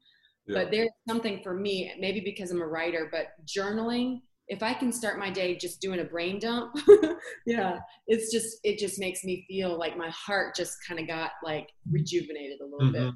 Yeah. 0.48 0.64
But 0.64 0.72
there's 0.72 0.90
something 1.08 1.42
for 1.44 1.54
me, 1.54 1.94
maybe 2.00 2.22
because 2.22 2.52
I'm 2.52 2.62
a 2.62 2.68
writer, 2.68 3.10
but 3.12 3.28
journaling 3.46 4.22
if 4.48 4.64
I 4.64 4.74
can 4.74 4.92
start 4.92 5.20
my 5.20 5.30
day 5.30 5.56
just 5.56 5.82
doing 5.82 6.00
a 6.00 6.06
brain 6.06 6.40
dump, 6.40 6.74
yeah, 7.46 7.80
it's 8.08 8.32
just 8.32 8.58
it 8.64 8.80
just 8.80 9.00
makes 9.00 9.24
me 9.24 9.46
feel 9.48 9.78
like 9.78 9.98
my 9.98 10.10
heart 10.10 10.56
just 10.56 10.78
kind 10.88 11.00
of 11.00 11.08
got 11.08 11.32
like 11.44 11.70
rejuvenated 11.90 12.62
a 12.62 12.66
little 12.66 12.92
mm-hmm. 12.92 13.08
bit. 13.08 13.14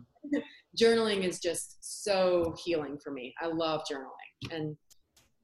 Journaling 0.80 1.24
is 1.24 1.40
just 1.40 1.78
so 1.82 2.56
healing 2.64 2.98
for 3.04 3.12
me. 3.12 3.34
I 3.42 3.48
love 3.48 3.82
journaling. 3.92 4.56
And 4.56 4.78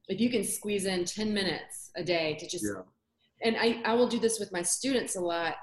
if 0.08 0.20
you 0.20 0.30
can 0.30 0.44
squeeze 0.44 0.86
in 0.86 1.06
10 1.06 1.34
minutes 1.34 1.92
a 1.96 2.04
day 2.04 2.36
to 2.40 2.48
just, 2.48 2.66
yeah. 2.66 2.82
and 3.44 3.58
I, 3.58 3.82
I 3.90 3.94
will 3.94 4.08
do 4.08 4.20
this 4.20 4.40
with 4.40 4.52
my 4.52 4.62
students 4.62 5.16
a 5.16 5.22
lot. 5.22 5.56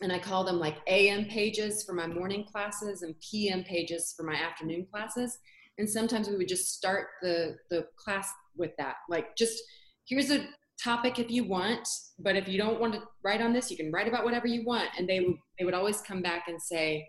And 0.00 0.12
I 0.12 0.18
call 0.18 0.42
them 0.42 0.58
like 0.58 0.78
AM 0.88 1.26
pages 1.26 1.84
for 1.84 1.92
my 1.92 2.06
morning 2.06 2.44
classes 2.44 3.02
and 3.02 3.14
PM 3.20 3.62
pages 3.62 4.14
for 4.16 4.24
my 4.24 4.34
afternoon 4.34 4.86
classes. 4.90 5.38
And 5.78 5.88
sometimes 5.88 6.28
we 6.28 6.36
would 6.36 6.48
just 6.48 6.74
start 6.74 7.08
the, 7.22 7.56
the 7.70 7.86
class 7.96 8.28
with 8.56 8.72
that. 8.78 8.96
Like, 9.08 9.36
just 9.36 9.62
here's 10.06 10.30
a 10.30 10.46
topic 10.82 11.18
if 11.18 11.30
you 11.30 11.44
want, 11.44 11.88
but 12.18 12.36
if 12.36 12.48
you 12.48 12.58
don't 12.58 12.80
want 12.80 12.94
to 12.94 13.02
write 13.22 13.40
on 13.40 13.52
this, 13.52 13.70
you 13.70 13.76
can 13.76 13.92
write 13.92 14.08
about 14.08 14.24
whatever 14.24 14.46
you 14.46 14.64
want. 14.64 14.88
And 14.98 15.08
they 15.08 15.24
they 15.58 15.64
would 15.64 15.74
always 15.74 16.00
come 16.00 16.20
back 16.20 16.44
and 16.48 16.60
say, 16.60 17.06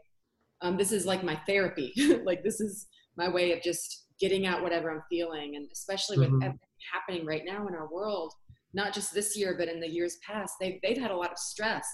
um, 0.64 0.78
"This 0.78 0.92
is 0.92 1.06
like 1.06 1.24
my 1.24 1.40
therapy. 1.48 1.94
like 2.26 2.44
this 2.44 2.60
is 2.60 2.88
my 3.16 3.30
way 3.30 3.52
of 3.52 3.62
just 3.62 4.06
getting 4.20 4.48
out 4.48 4.64
whatever 4.64 4.90
I'm 4.90 5.04
feeling." 5.10 5.56
And 5.56 5.68
especially 5.72 6.18
with 6.18 6.30
mm-hmm. 6.30 6.44
everything 6.44 6.60
happening 6.92 7.26
right 7.26 7.44
now 7.46 7.68
in 7.68 7.76
our 7.76 7.88
world, 7.92 8.34
not 8.74 8.94
just 8.94 9.14
this 9.14 9.38
year, 9.38 9.56
but 9.58 9.68
in 9.68 9.80
the 9.80 9.88
years 9.88 10.18
past, 10.26 10.56
they've 10.60 10.80
they've 10.82 10.98
had 10.98 11.12
a 11.12 11.16
lot 11.16 11.32
of 11.32 11.38
stress, 11.38 11.88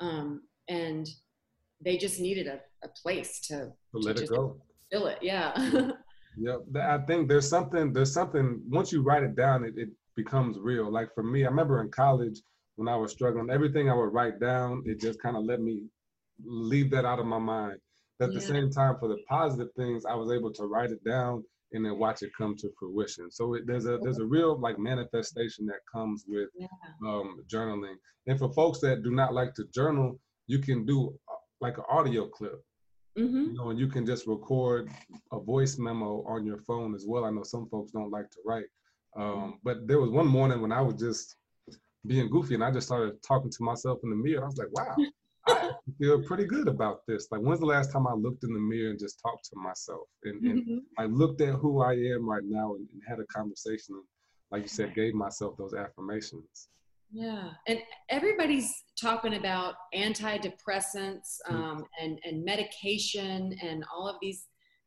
um, 0.00 0.42
and 0.68 1.08
they 1.82 1.96
just 1.96 2.20
needed 2.20 2.46
a, 2.46 2.60
a 2.84 2.88
place 3.02 3.40
to, 3.48 3.56
to 3.56 3.72
let 3.92 4.16
to 4.16 4.24
it 4.24 4.28
go. 4.28 4.60
Feel 4.92 5.06
it, 5.06 5.18
yeah. 5.22 5.52
yeah, 6.36 6.56
I 6.82 6.98
think 6.98 7.28
there's 7.28 7.48
something. 7.48 7.92
There's 7.92 8.12
something. 8.12 8.60
Once 8.68 8.92
you 8.92 9.02
write 9.02 9.22
it 9.22 9.36
down, 9.36 9.64
it, 9.64 9.74
it 9.76 9.88
becomes 10.16 10.58
real. 10.58 10.90
Like 10.90 11.14
for 11.14 11.22
me, 11.22 11.44
I 11.44 11.48
remember 11.48 11.80
in 11.80 11.90
college 11.90 12.40
when 12.76 12.88
I 12.88 12.96
was 12.96 13.12
struggling, 13.12 13.50
everything 13.50 13.90
I 13.90 13.94
would 13.94 14.12
write 14.12 14.40
down, 14.40 14.82
it 14.86 15.00
just 15.00 15.20
kind 15.20 15.36
of 15.36 15.44
let 15.44 15.60
me 15.60 15.84
leave 16.44 16.90
that 16.90 17.04
out 17.04 17.18
of 17.18 17.26
my 17.26 17.38
mind. 17.38 17.78
At 18.20 18.32
yeah. 18.32 18.38
the 18.38 18.40
same 18.40 18.70
time, 18.70 18.96
for 18.98 19.08
the 19.08 19.18
positive 19.28 19.68
things, 19.76 20.04
I 20.04 20.14
was 20.14 20.30
able 20.30 20.52
to 20.52 20.64
write 20.64 20.90
it 20.90 21.02
down 21.04 21.44
and 21.72 21.84
then 21.84 21.98
watch 21.98 22.22
it 22.22 22.30
come 22.36 22.56
to 22.56 22.70
fruition. 22.78 23.30
So 23.30 23.54
it, 23.54 23.66
there's 23.66 23.86
a 23.86 23.98
there's 24.02 24.18
a 24.18 24.26
real 24.26 24.58
like 24.58 24.78
manifestation 24.78 25.66
that 25.66 25.80
comes 25.92 26.24
with 26.26 26.48
yeah. 26.58 26.66
um, 27.06 27.44
journaling. 27.52 27.94
And 28.26 28.38
for 28.38 28.52
folks 28.52 28.80
that 28.80 29.02
do 29.02 29.10
not 29.10 29.32
like 29.32 29.54
to 29.54 29.64
journal, 29.74 30.18
you 30.46 30.58
can 30.58 30.84
do 30.84 31.14
uh, 31.30 31.34
like 31.60 31.78
an 31.78 31.84
audio 31.88 32.26
clip. 32.26 32.62
Mm-hmm. 33.18 33.42
You 33.42 33.52
know, 33.54 33.70
and 33.70 33.78
you 33.78 33.88
can 33.88 34.06
just 34.06 34.26
record 34.26 34.88
a 35.32 35.40
voice 35.40 35.78
memo 35.78 36.24
on 36.28 36.46
your 36.46 36.58
phone 36.58 36.94
as 36.94 37.04
well. 37.08 37.24
I 37.24 37.30
know 37.30 37.42
some 37.42 37.68
folks 37.68 37.90
don't 37.90 38.10
like 38.10 38.30
to 38.30 38.38
write, 38.46 38.66
um, 39.16 39.58
but 39.64 39.88
there 39.88 39.98
was 39.98 40.10
one 40.10 40.28
morning 40.28 40.60
when 40.60 40.72
I 40.72 40.80
was 40.80 40.94
just 40.94 41.36
being 42.06 42.30
goofy 42.30 42.54
and 42.54 42.64
I 42.64 42.70
just 42.70 42.86
started 42.86 43.22
talking 43.22 43.50
to 43.50 43.62
myself 43.62 43.98
in 44.04 44.10
the 44.10 44.16
mirror. 44.16 44.44
I 44.44 44.46
was 44.46 44.56
like, 44.56 44.72
wow, 44.72 44.94
I 45.46 45.72
feel 45.98 46.22
pretty 46.22 46.44
good 46.44 46.68
about 46.68 47.00
this. 47.06 47.28
Like, 47.30 47.40
when's 47.40 47.60
the 47.60 47.66
last 47.66 47.92
time 47.92 48.06
I 48.06 48.12
looked 48.12 48.44
in 48.44 48.52
the 48.52 48.60
mirror 48.60 48.90
and 48.90 48.98
just 48.98 49.20
talked 49.20 49.44
to 49.46 49.56
myself 49.56 50.06
and, 50.24 50.42
and 50.44 50.62
mm-hmm. 50.62 50.78
I 50.98 51.06
looked 51.06 51.40
at 51.40 51.54
who 51.54 51.80
I 51.82 51.92
am 51.92 52.28
right 52.28 52.44
now 52.44 52.74
and, 52.74 52.86
and 52.92 53.02
had 53.08 53.20
a 53.20 53.26
conversation 53.26 53.94
and, 53.94 54.04
like 54.50 54.62
you 54.62 54.68
said, 54.68 54.94
gave 54.94 55.14
myself 55.14 55.56
those 55.56 55.74
affirmations. 55.74 56.68
Yeah, 57.12 57.50
and 57.66 57.80
everybody's 58.08 58.72
talking 59.00 59.34
about 59.34 59.74
antidepressants 59.94 61.38
mm. 61.48 61.54
um, 61.54 61.84
and 62.00 62.20
and 62.24 62.44
medication 62.44 63.56
and 63.62 63.84
all 63.92 64.08
of 64.08 64.16
these 64.22 64.46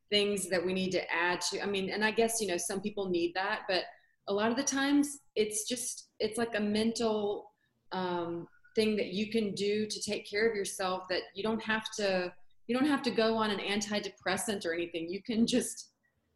things 0.09 0.47
that 0.49 0.65
we 0.65 0.73
need 0.73 0.91
to 0.91 1.13
add 1.13 1.41
to. 1.41 1.61
I 1.61 1.65
mean, 1.65 1.89
and 1.89 2.03
I 2.03 2.11
guess 2.11 2.39
you 2.39 2.47
know 2.47 2.57
some 2.57 2.79
people 2.79 3.09
need 3.09 3.33
that, 3.35 3.61
but 3.67 3.83
a 4.29 4.33
lot 4.33 4.51
of 4.51 4.57
the 4.57 4.63
times 4.63 5.19
it's 5.35 5.67
just 5.67 6.11
it's 6.19 6.37
like 6.37 6.55
a 6.55 6.61
mental 6.61 7.51
um, 7.91 8.47
thing 8.75 8.95
that 8.95 9.07
you 9.07 9.29
can 9.31 9.53
do 9.53 9.85
to 9.85 10.01
take 10.01 10.29
care 10.29 10.49
of 10.49 10.55
yourself 10.55 11.03
that 11.09 11.21
you 11.35 11.43
don't 11.43 11.61
have 11.61 11.85
to 11.97 12.31
you 12.67 12.77
don't 12.77 12.87
have 12.87 13.01
to 13.03 13.11
go 13.11 13.35
on 13.35 13.49
an 13.49 13.59
antidepressant 13.59 14.65
or 14.65 14.73
anything 14.73 15.07
you 15.09 15.21
can 15.21 15.45
just 15.45 15.91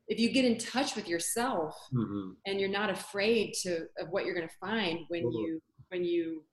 if 0.08 0.20
you 0.20 0.32
get 0.32 0.46
in 0.46 0.58
touch 0.58 0.96
with 0.96 1.08
yourself 1.08 1.76
mm-hmm. 1.94 2.32
and 2.46 2.60
you're 2.60 2.70
not 2.70 2.90
afraid 2.90 3.54
to 3.54 3.86
of 4.00 4.10
what 4.10 4.26
you're 4.26 4.36
going 4.36 4.48
to 4.48 4.56
find 4.60 5.00
when 5.10 5.24
mm-hmm. 5.24 5.38
you 5.38 5.62
when 5.90 6.04
you 6.04 6.44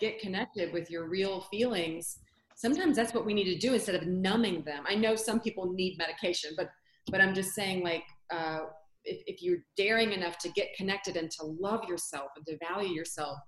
get 0.00 0.18
connected 0.18 0.72
with 0.72 0.90
your 0.90 1.08
real 1.08 1.40
feelings 1.50 2.18
sometimes 2.56 2.96
that's 2.96 3.14
what 3.14 3.24
we 3.24 3.34
need 3.34 3.44
to 3.44 3.58
do 3.58 3.74
instead 3.74 3.94
of 3.94 4.06
numbing 4.06 4.62
them 4.64 4.84
i 4.88 4.94
know 4.94 5.14
some 5.14 5.40
people 5.40 5.72
need 5.72 5.96
medication 5.98 6.50
but 6.56 6.68
but 7.10 7.20
i'm 7.20 7.34
just 7.34 7.54
saying 7.54 7.82
like 7.82 8.04
uh, 8.32 8.60
if, 9.06 9.22
if 9.26 9.42
you're 9.42 9.58
daring 9.76 10.12
enough 10.12 10.36
to 10.38 10.48
get 10.50 10.74
connected 10.76 11.16
and 11.16 11.30
to 11.30 11.44
love 11.44 11.84
yourself 11.88 12.30
and 12.36 12.44
to 12.46 12.58
value 12.58 12.92
yourself, 12.92 13.38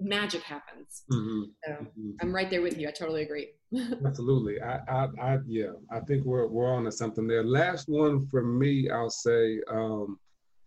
magic 0.00 0.42
happens. 0.42 1.04
Mm-hmm. 1.10 1.42
So 1.64 1.72
mm-hmm. 1.72 2.10
I'm 2.20 2.34
right 2.34 2.50
there 2.50 2.62
with 2.62 2.78
you. 2.78 2.88
I 2.88 2.92
totally 2.92 3.22
agree. 3.22 3.50
Absolutely. 4.06 4.60
I, 4.60 4.80
I, 4.88 5.08
I, 5.20 5.38
yeah, 5.46 5.72
I 5.90 6.00
think 6.00 6.24
we're, 6.24 6.46
we're 6.46 6.72
on 6.72 6.84
to 6.84 6.92
something 6.92 7.26
there. 7.26 7.44
Last 7.44 7.88
one 7.88 8.26
for 8.26 8.42
me, 8.42 8.90
I'll 8.90 9.10
say, 9.10 9.60
um, 9.70 10.18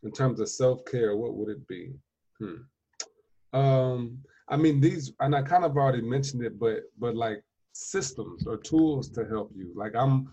in 0.03 0.11
terms 0.11 0.39
of 0.39 0.49
self-care, 0.49 1.15
what 1.15 1.35
would 1.35 1.49
it 1.49 1.67
be? 1.67 1.93
Hmm. 2.39 3.57
Um, 3.57 4.17
I 4.49 4.57
mean, 4.57 4.79
these, 4.79 5.11
and 5.19 5.35
I 5.35 5.41
kind 5.41 5.65
of 5.65 5.75
already 5.77 6.01
mentioned 6.01 6.43
it, 6.43 6.59
but, 6.59 6.81
but 6.99 7.15
like 7.15 7.41
systems 7.73 8.45
or 8.47 8.57
tools 8.57 9.09
to 9.11 9.25
help 9.25 9.51
you. 9.55 9.71
Like 9.75 9.95
I'm, 9.95 10.29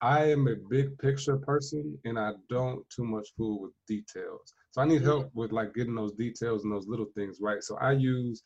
I 0.00 0.30
am 0.30 0.48
a 0.48 0.56
big 0.68 0.98
picture 0.98 1.36
person 1.36 1.98
and 2.04 2.18
I 2.18 2.32
don't 2.50 2.84
too 2.90 3.04
much 3.04 3.28
fool 3.36 3.62
with 3.62 3.72
details. 3.88 4.52
So 4.74 4.82
I 4.82 4.86
need 4.86 5.02
help 5.02 5.30
with 5.34 5.52
like 5.52 5.72
getting 5.72 5.94
those 5.94 6.14
details 6.14 6.64
and 6.64 6.72
those 6.72 6.88
little 6.88 7.06
things 7.14 7.38
right. 7.40 7.62
So 7.62 7.76
I 7.76 7.92
use 7.92 8.42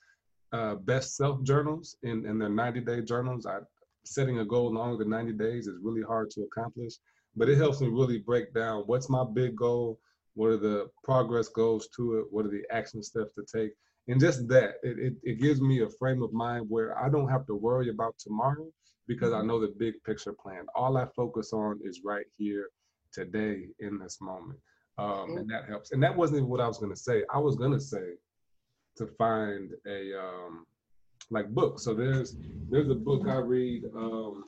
uh, 0.53 0.75
best 0.75 1.17
self 1.17 1.43
journals 1.43 1.97
in, 2.03 2.27
in 2.27 2.38
their 2.38 2.51
90 2.51 2.81
day 2.83 3.01
journals. 3.01 3.47
I 3.47 3.61
setting 4.05 4.41
a 4.41 4.45
goal 4.45 4.71
longer 4.71 4.99
than 4.99 5.09
90 5.09 5.33
days 5.33 5.69
is 5.69 5.79
really 5.83 6.03
hard 6.03 6.29
to 6.33 6.43
accomplish, 6.43 6.93
but 7.35 7.49
it 7.49 7.57
helps 7.57 7.81
me 7.81 7.88
really 7.88 8.19
break 8.19 8.53
down 8.53 8.83
what's 8.85 9.09
my 9.09 9.25
big 9.25 9.57
goal, 9.57 9.99
what 10.35 10.51
are 10.51 10.59
the 10.59 10.91
progress 11.03 11.49
goals 11.49 11.88
to 11.97 12.19
it, 12.19 12.27
what 12.31 12.45
are 12.45 12.51
the 12.51 12.64
action 12.71 13.03
steps 13.03 13.35
to 13.37 13.45
take. 13.51 13.71
And 14.09 14.21
just 14.21 14.47
that, 14.49 14.75
it, 14.83 14.99
it, 14.99 15.14
it 15.23 15.41
gives 15.41 15.62
me 15.62 15.81
a 15.81 15.88
frame 15.99 16.23
of 16.23 16.35
mind 16.35 16.67
where 16.69 17.03
I 17.03 17.09
don't 17.09 17.31
have 17.31 17.47
to 17.47 17.55
worry 17.55 17.88
about 17.88 18.17
tomorrow 18.19 18.69
because 19.07 19.33
I 19.33 19.38
mm-hmm. 19.38 19.47
know 19.47 19.61
the 19.62 19.75
big 19.79 19.95
picture 20.05 20.35
plan. 20.35 20.67
All 20.75 20.99
I 20.99 21.07
focus 21.17 21.55
on 21.55 21.81
is 21.83 22.03
right 22.05 22.27
here 22.37 22.69
today 23.14 23.69
in 23.81 23.99
this 23.99 24.19
moment. 24.21 24.59
Um, 24.98 25.37
and 25.37 25.50
that 25.50 25.68
helps. 25.68 25.92
And 25.92 26.02
that 26.02 26.16
wasn't 26.16 26.38
even 26.38 26.48
what 26.48 26.61
I 26.61 26.66
was 26.66 26.78
going 26.78 26.92
to 26.92 26.98
say. 26.98 27.22
I 27.32 27.38
was 27.38 27.56
going 27.56 27.72
to 27.72 27.80
say 27.80 28.14
to 28.96 29.06
find 29.18 29.70
a 29.87 30.18
um, 30.18 30.66
like 31.30 31.48
book. 31.50 31.78
So 31.78 31.94
there's 31.94 32.37
there's 32.68 32.90
a 32.90 32.94
book 32.94 33.28
I 33.28 33.37
read 33.37 33.84
um, 33.96 34.44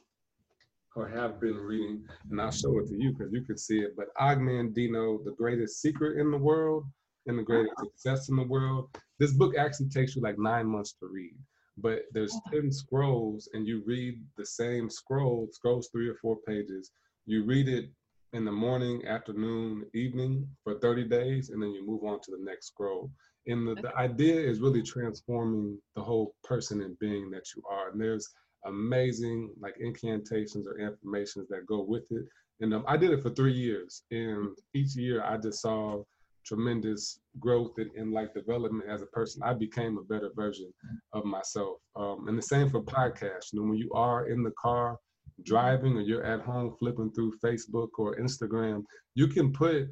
or 0.96 1.08
have 1.08 1.40
been 1.40 1.56
reading, 1.56 2.04
and 2.30 2.40
I'll 2.40 2.50
show 2.50 2.78
it 2.78 2.88
to 2.88 2.94
you 2.94 3.12
because 3.12 3.32
you 3.32 3.42
can 3.42 3.56
see 3.56 3.78
it. 3.78 3.94
But 3.96 4.08
Og 4.18 4.38
Mandino, 4.38 5.24
The 5.24 5.34
Greatest 5.38 5.80
Secret 5.80 6.18
in 6.18 6.30
the 6.30 6.38
World 6.38 6.84
and 7.26 7.38
the 7.38 7.42
Greatest 7.44 7.78
Success 7.78 8.28
in 8.28 8.36
the 8.36 8.42
World. 8.42 8.88
This 9.18 9.32
book 9.32 9.56
actually 9.56 9.90
takes 9.90 10.16
you 10.16 10.22
like 10.22 10.38
nine 10.38 10.66
months 10.66 10.94
to 11.00 11.06
read 11.06 11.34
but 11.82 12.02
there's 12.12 12.38
10 12.52 12.70
scrolls 12.72 13.48
and 13.52 13.66
you 13.66 13.82
read 13.86 14.20
the 14.36 14.44
same 14.44 14.90
scroll, 14.90 15.48
scrolls 15.52 15.88
three 15.92 16.08
or 16.08 16.14
four 16.16 16.36
pages. 16.46 16.90
You 17.26 17.44
read 17.44 17.68
it 17.68 17.90
in 18.32 18.44
the 18.44 18.52
morning, 18.52 19.04
afternoon, 19.06 19.84
evening 19.94 20.48
for 20.62 20.78
30 20.78 21.04
days, 21.04 21.50
and 21.50 21.62
then 21.62 21.72
you 21.72 21.86
move 21.86 22.04
on 22.04 22.20
to 22.20 22.30
the 22.30 22.42
next 22.42 22.68
scroll. 22.68 23.10
And 23.46 23.66
the, 23.66 23.74
the 23.74 23.96
idea 23.96 24.34
is 24.34 24.60
really 24.60 24.82
transforming 24.82 25.78
the 25.96 26.02
whole 26.02 26.34
person 26.44 26.82
and 26.82 26.98
being 26.98 27.30
that 27.30 27.46
you 27.56 27.62
are. 27.70 27.90
And 27.90 28.00
there's 28.00 28.28
amazing 28.66 29.50
like 29.60 29.74
incantations 29.80 30.66
or 30.66 30.80
affirmations 30.80 31.48
that 31.48 31.66
go 31.66 31.82
with 31.82 32.04
it. 32.10 32.24
And 32.60 32.74
um, 32.74 32.84
I 32.86 32.96
did 32.96 33.10
it 33.10 33.22
for 33.22 33.30
three 33.30 33.54
years. 33.54 34.02
And 34.10 34.56
each 34.74 34.94
year 34.94 35.24
I 35.24 35.38
just 35.38 35.62
saw 35.62 36.02
tremendous 36.44 37.20
growth 37.38 37.72
and, 37.78 37.90
and, 37.96 38.12
like 38.12 38.34
development 38.34 38.88
as 38.88 39.02
a 39.02 39.06
person. 39.06 39.42
I 39.42 39.54
became 39.54 39.98
a 39.98 40.02
better 40.02 40.30
version 40.36 40.72
of 41.12 41.24
myself. 41.24 41.78
Um, 41.96 42.28
and 42.28 42.36
the 42.36 42.42
same 42.42 42.68
for 42.68 42.82
podcasts. 42.82 43.52
You 43.52 43.60
know, 43.60 43.68
when 43.68 43.78
you 43.78 43.90
are 43.92 44.28
in 44.28 44.42
the 44.42 44.52
car 44.60 44.98
driving 45.44 45.96
or 45.96 46.00
you're 46.00 46.24
at 46.24 46.40
home 46.40 46.74
flipping 46.78 47.10
through 47.12 47.38
Facebook 47.44 47.88
or 47.98 48.16
Instagram, 48.16 48.84
you 49.14 49.26
can 49.26 49.52
put 49.52 49.88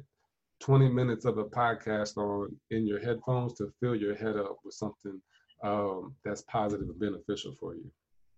20 0.61 0.89
minutes 0.89 1.25
of 1.25 1.37
a 1.37 1.45
podcast 1.45 2.17
on 2.17 2.55
in 2.71 2.85
your 2.85 2.99
headphones 2.99 3.53
to 3.53 3.71
fill 3.79 3.95
your 3.95 4.15
head 4.15 4.35
up 4.35 4.57
with 4.63 4.73
something 4.73 5.21
um, 5.63 6.15
that's 6.25 6.43
positive 6.43 6.87
and 6.87 6.99
beneficial 6.99 7.53
for 7.59 7.75
you. 7.75 7.89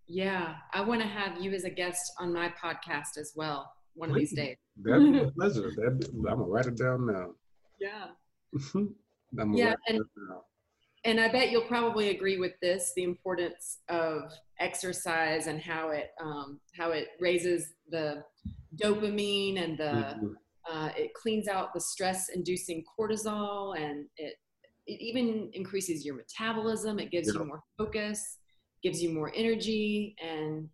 Yeah, 0.08 0.56
I 0.74 0.82
want 0.82 1.02
to 1.02 1.08
have 1.08 1.42
you 1.42 1.52
as 1.54 1.64
a 1.64 1.70
guest 1.70 2.02
on 2.20 2.34
my 2.34 2.54
podcast 2.62 3.18
as 3.18 3.34
well 3.36 3.72
one 3.94 4.10
Please. 4.10 4.32
of 4.32 4.38
these 4.38 4.38
days. 4.38 4.58
That'd 4.84 5.12
be 5.12 5.20
a 5.20 5.32
pleasure. 5.38 5.70
Be, 5.70 6.06
I'm 6.08 6.22
gonna 6.24 6.44
write 6.44 6.66
it 6.66 6.78
down 6.78 7.06
now. 7.06 7.32
Yeah. 7.80 8.08
yeah, 9.54 9.74
and, 9.88 10.02
and 11.04 11.20
I 11.20 11.32
bet 11.32 11.52
you'll 11.52 11.64
probably 11.64 12.10
agree 12.10 12.38
with 12.38 12.54
this: 12.62 12.94
the 12.96 13.04
importance 13.04 13.80
of 13.90 14.32
exercise 14.60 15.48
and 15.48 15.62
how 15.62 15.90
it 15.90 16.12
um, 16.22 16.60
how 16.78 16.92
it 16.92 17.10
raises 17.20 17.74
the 17.90 18.24
dopamine 18.82 19.64
and 19.64 19.78
the 19.78 19.84
mm-hmm. 19.84 20.28
uh, 20.72 20.90
it 20.98 21.14
cleans 21.14 21.48
out 21.48 21.74
the 21.74 21.82
stress-inducing 21.82 22.84
cortisol, 22.98 23.78
and 23.78 24.06
it 24.18 24.36
it 24.88 25.02
even 25.02 25.50
increases 25.54 26.06
your 26.06 26.16
metabolism. 26.16 27.00
It 27.00 27.12
gives 27.12 27.28
yeah. 27.28 27.40
you 27.40 27.46
more 27.46 27.64
focus, 27.78 28.38
gives 28.84 29.02
you 29.02 29.14
more 29.14 29.32
energy, 29.36 30.16
and 30.24 30.70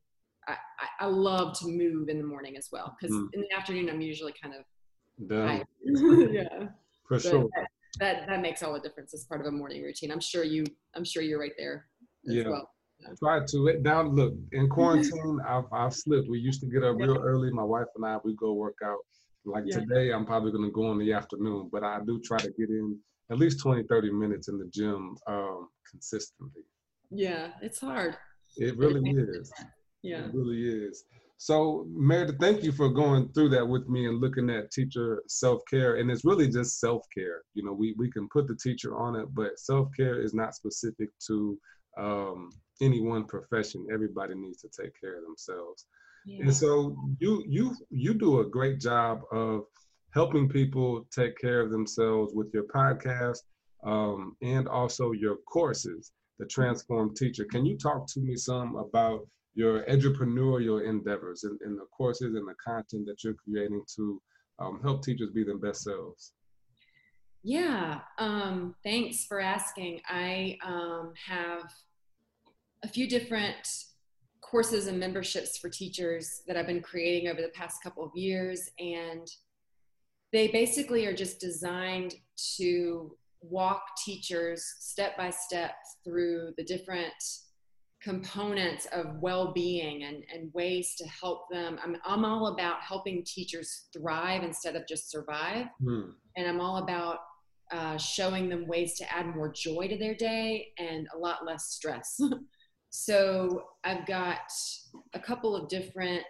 I, 0.47 0.53
I, 0.53 1.05
I 1.05 1.07
love 1.07 1.57
to 1.59 1.67
move 1.67 2.09
in 2.09 2.17
the 2.17 2.23
morning 2.23 2.57
as 2.57 2.69
well 2.71 2.95
because 2.99 3.15
mm. 3.15 3.27
in 3.33 3.41
the 3.41 3.55
afternoon 3.55 3.89
I'm 3.89 4.01
usually 4.01 4.33
kind 4.41 4.55
of 4.55 4.63
Done. 5.25 5.63
yeah 6.31 6.67
for 7.07 7.15
but 7.15 7.21
sure. 7.21 7.49
That, 7.99 8.27
that, 8.27 8.41
makes 8.41 8.63
all 8.63 8.73
the 8.73 8.79
difference 8.79 9.13
as 9.13 9.25
part 9.25 9.41
of 9.41 9.47
a 9.47 9.51
morning 9.51 9.83
routine. 9.83 10.11
I'm 10.11 10.19
sure 10.19 10.43
you 10.43 10.65
I'm 10.95 11.03
sure 11.03 11.23
you're 11.23 11.39
right 11.39 11.53
there. 11.57 11.87
yeah. 12.23 12.49
Well. 12.49 12.69
Yeah. 12.99 13.09
Try 13.19 13.39
to 13.45 13.67
it 13.67 13.83
down. 13.83 14.15
Look, 14.15 14.33
in 14.53 14.67
quarantine, 14.77 15.39
I've, 15.47 15.65
I've 15.71 15.93
slipped. 15.93 16.27
We 16.27 16.39
used 16.39 16.61
to 16.61 16.67
get 16.67 16.83
up 16.83 16.95
real 16.97 17.19
early. 17.19 17.51
My 17.51 17.63
wife 17.63 17.85
and 17.95 18.03
I, 18.03 18.17
we 18.23 18.35
go 18.35 18.53
work 18.53 18.77
out. 18.83 18.97
Like 19.45 19.65
yeah. 19.67 19.79
today, 19.79 20.11
I'm 20.11 20.25
probably 20.25 20.51
going 20.51 20.65
to 20.65 20.71
go 20.71 20.91
in 20.91 20.97
the 20.97 21.13
afternoon, 21.13 21.69
but 21.71 21.83
I 21.83 21.99
do 22.05 22.19
try 22.19 22.39
to 22.39 22.51
get 22.57 22.69
in 22.69 22.97
at 23.31 23.37
least 23.37 23.59
20, 23.59 23.83
30 23.83 24.11
minutes 24.11 24.47
in 24.47 24.57
the 24.57 24.65
gym 24.73 25.15
um, 25.27 25.69
consistently. 25.89 26.63
Yeah, 27.11 27.49
it's 27.61 27.79
hard. 27.79 28.17
It 28.57 28.77
really 28.77 29.07
it 29.09 29.29
is. 29.29 29.51
Yeah. 30.01 30.25
It 30.25 30.33
really 30.33 30.67
is. 30.67 31.05
So, 31.39 31.85
Meredith, 31.89 32.39
thank 32.39 32.63
you 32.63 32.71
for 32.71 32.89
going 32.89 33.29
through 33.29 33.49
that 33.49 33.67
with 33.67 33.87
me 33.87 34.07
and 34.07 34.19
looking 34.19 34.49
at 34.49 34.71
teacher 34.71 35.21
self 35.27 35.61
care. 35.69 35.97
And 35.97 36.09
it's 36.09 36.25
really 36.25 36.49
just 36.49 36.79
self 36.79 37.05
care. 37.15 37.43
You 37.53 37.63
know, 37.63 37.73
we, 37.73 37.93
we 37.97 38.09
can 38.09 38.27
put 38.29 38.47
the 38.47 38.55
teacher 38.55 38.97
on 38.97 39.15
it, 39.15 39.27
but 39.33 39.59
self 39.59 39.89
care 39.95 40.19
is 40.19 40.33
not 40.33 40.55
specific 40.55 41.09
to 41.27 41.57
um, 41.97 42.49
any 42.81 43.01
one 43.01 43.25
profession. 43.25 43.87
Everybody 43.93 44.33
needs 44.35 44.61
to 44.61 44.69
take 44.69 44.99
care 44.99 45.17
of 45.17 45.23
themselves. 45.23 45.85
Yeah. 46.25 46.45
And 46.45 46.55
so 46.55 46.97
you 47.19 47.43
you 47.47 47.75
you 47.89 48.13
do 48.13 48.39
a 48.39 48.49
great 48.49 48.79
job 48.79 49.21
of 49.31 49.65
helping 50.13 50.49
people 50.49 51.07
take 51.11 51.37
care 51.37 51.61
of 51.61 51.69
themselves 51.69 52.33
with 52.33 52.47
your 52.53 52.63
podcast 52.63 53.39
um, 53.83 54.35
and 54.41 54.67
also 54.67 55.11
your 55.11 55.37
courses, 55.47 56.11
the 56.39 56.45
Transformed 56.47 57.15
Teacher. 57.15 57.45
Can 57.45 57.65
you 57.65 57.77
talk 57.77 58.07
to 58.13 58.19
me 58.19 58.35
some 58.35 58.75
about 58.75 59.27
your 59.57 59.83
entrepreneurial 59.85 60.87
endeavors 60.87 61.43
and, 61.43 61.79
the 61.79 61.85
courses 61.85 62.35
and 62.35 62.47
the 62.47 62.53
content 62.63 63.07
that 63.07 63.23
you're 63.23 63.33
creating 63.33 63.81
to 63.95 64.21
um, 64.59 64.79
help 64.83 65.03
teachers 65.03 65.31
be 65.31 65.43
their 65.43 65.57
best 65.57 65.81
selves? 65.81 66.33
Yeah, 67.41 68.01
um, 68.19 68.75
thanks 68.83 69.25
for 69.25 69.39
asking. 69.39 70.01
I 70.07 70.59
um, 70.63 71.13
have 71.25 71.63
a 72.83 72.87
few 72.87 73.09
different 73.09 73.67
courses 74.41 74.85
and 74.85 74.99
memberships 74.99 75.57
for 75.57 75.69
teachers 75.69 76.43
that 76.47 76.55
I've 76.55 76.67
been 76.67 76.83
creating 76.83 77.27
over 77.27 77.41
the 77.41 77.49
past 77.49 77.81
couple 77.81 78.03
of 78.03 78.11
years. 78.13 78.69
And 78.77 79.27
they 80.31 80.49
basically 80.49 81.07
are 81.07 81.15
just 81.15 81.39
designed 81.39 82.13
to 82.57 83.17
walk 83.41 83.81
teachers 84.05 84.63
step 84.79 85.17
by 85.17 85.31
step 85.31 85.71
through 86.03 86.51
the 86.57 86.63
different 86.63 87.13
components 88.07 88.87
of 88.93 89.19
well-being 89.19 90.03
and, 90.03 90.23
and 90.33 90.53
ways 90.53 90.95
to 90.95 91.05
help 91.07 91.49
them 91.49 91.77
I'm, 91.83 91.97
I'm 92.05 92.23
all 92.23 92.47
about 92.47 92.81
helping 92.81 93.23
teachers 93.23 93.87
thrive 93.93 94.43
instead 94.43 94.75
of 94.75 94.87
just 94.87 95.11
survive 95.11 95.65
hmm. 95.83 96.11
and 96.35 96.47
i'm 96.47 96.61
all 96.61 96.77
about 96.77 97.19
uh, 97.69 97.97
showing 97.97 98.47
them 98.47 98.65
ways 98.65 98.97
to 98.97 99.13
add 99.13 99.35
more 99.35 99.51
joy 99.51 99.89
to 99.89 99.97
their 99.97 100.15
day 100.15 100.69
and 100.77 101.05
a 101.13 101.17
lot 101.17 101.45
less 101.45 101.65
stress 101.65 102.19
So 102.89 103.63
I've 103.83 104.05
got 104.05 104.39
a 105.13 105.19
couple 105.19 105.55
of 105.55 105.69
different 105.69 106.23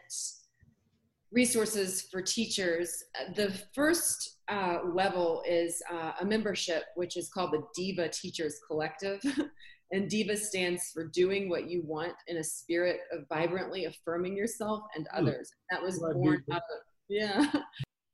resources 1.32 2.04
for 2.12 2.22
teachers. 2.22 3.04
The 3.36 3.52
first 3.74 4.40
uh, 4.50 4.80
level 4.94 5.44
is 5.48 5.82
uh, 5.92 6.14
a 6.20 6.26
membership, 6.26 6.84
which 6.96 7.18
is 7.18 7.30
called 7.30 7.54
the 7.54 7.64
DIVA 7.76 8.10
Teachers 8.10 8.60
Collective. 8.68 9.22
and 9.92 10.10
DIVA 10.10 10.38
stands 10.38 10.92
for 10.94 11.08
doing 11.08 11.50
what 11.50 11.70
you 11.70 11.82
want 11.86 12.14
in 12.28 12.38
a 12.38 12.44
spirit 12.44 13.00
of 13.12 13.28
vibrantly 13.30 13.86
affirming 13.86 14.36
yourself 14.36 14.84
and 14.96 15.08
hmm. 15.12 15.20
others. 15.20 15.50
That 15.72 15.82
was 15.82 16.00
born 16.00 16.44
out 16.52 16.58
of, 16.58 16.80
yeah. 17.10 17.52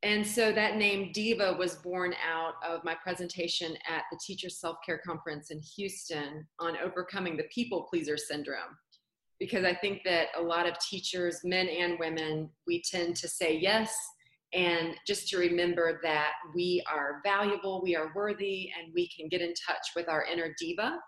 And 0.03 0.27
so 0.27 0.51
that 0.51 0.75
name 0.75 1.12
Diva 1.13 1.55
was 1.57 1.75
born 1.75 2.13
out 2.29 2.55
of 2.67 2.83
my 2.83 2.93
presentation 2.93 3.77
at 3.89 4.03
the 4.12 4.19
Teacher 4.21 4.49
Self 4.49 4.75
Care 4.86 4.97
Conference 4.97 5.49
in 5.49 5.62
Houston 5.77 6.45
on 6.59 6.75
overcoming 6.83 7.38
the 7.38 7.43
people 7.43 7.88
pleaser 7.89 8.17
syndrome. 8.17 8.77
Because 9.39 9.63
I 9.63 9.73
think 9.73 10.01
that 10.03 10.27
a 10.38 10.41
lot 10.41 10.67
of 10.67 10.77
teachers, 10.79 11.39
men 11.45 11.69
and 11.69 11.97
women, 11.99 12.49
we 12.67 12.81
tend 12.81 13.15
to 13.15 13.29
say 13.29 13.57
yes, 13.57 13.95
and 14.53 14.93
just 15.07 15.29
to 15.29 15.38
remember 15.38 15.99
that 16.03 16.33
we 16.53 16.83
are 16.91 17.21
valuable, 17.23 17.81
we 17.81 17.95
are 17.95 18.12
worthy, 18.13 18.69
and 18.77 18.93
we 18.93 19.09
can 19.09 19.29
get 19.29 19.41
in 19.41 19.53
touch 19.65 19.88
with 19.95 20.09
our 20.09 20.25
inner 20.25 20.53
diva. 20.59 20.99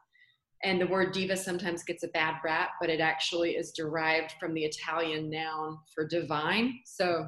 And 0.66 0.82
the 0.82 0.88
word 0.88 1.14
diva 1.14 1.38
sometimes 1.38 1.84
gets 1.84 2.04
a 2.04 2.08
bad 2.08 2.38
rap, 2.44 2.72
but 2.82 2.90
it 2.90 3.00
actually 3.00 3.52
is 3.52 3.72
derived 3.72 4.34
from 4.40 4.56
the 4.56 4.66
Italian 4.66 5.30
noun 5.30 5.78
for 5.94 6.08
divine. 6.08 6.80
So 6.86 7.28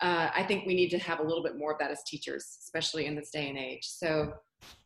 uh, 0.00 0.30
I 0.34 0.42
think 0.42 0.66
we 0.66 0.74
need 0.74 0.90
to 0.90 0.98
have 0.98 1.20
a 1.20 1.22
little 1.22 1.42
bit 1.42 1.56
more 1.56 1.72
of 1.72 1.78
that 1.78 1.92
as 1.92 2.02
teachers, 2.02 2.58
especially 2.60 3.06
in 3.06 3.14
this 3.14 3.30
day 3.30 3.48
and 3.48 3.56
age. 3.56 3.86
So 3.86 4.32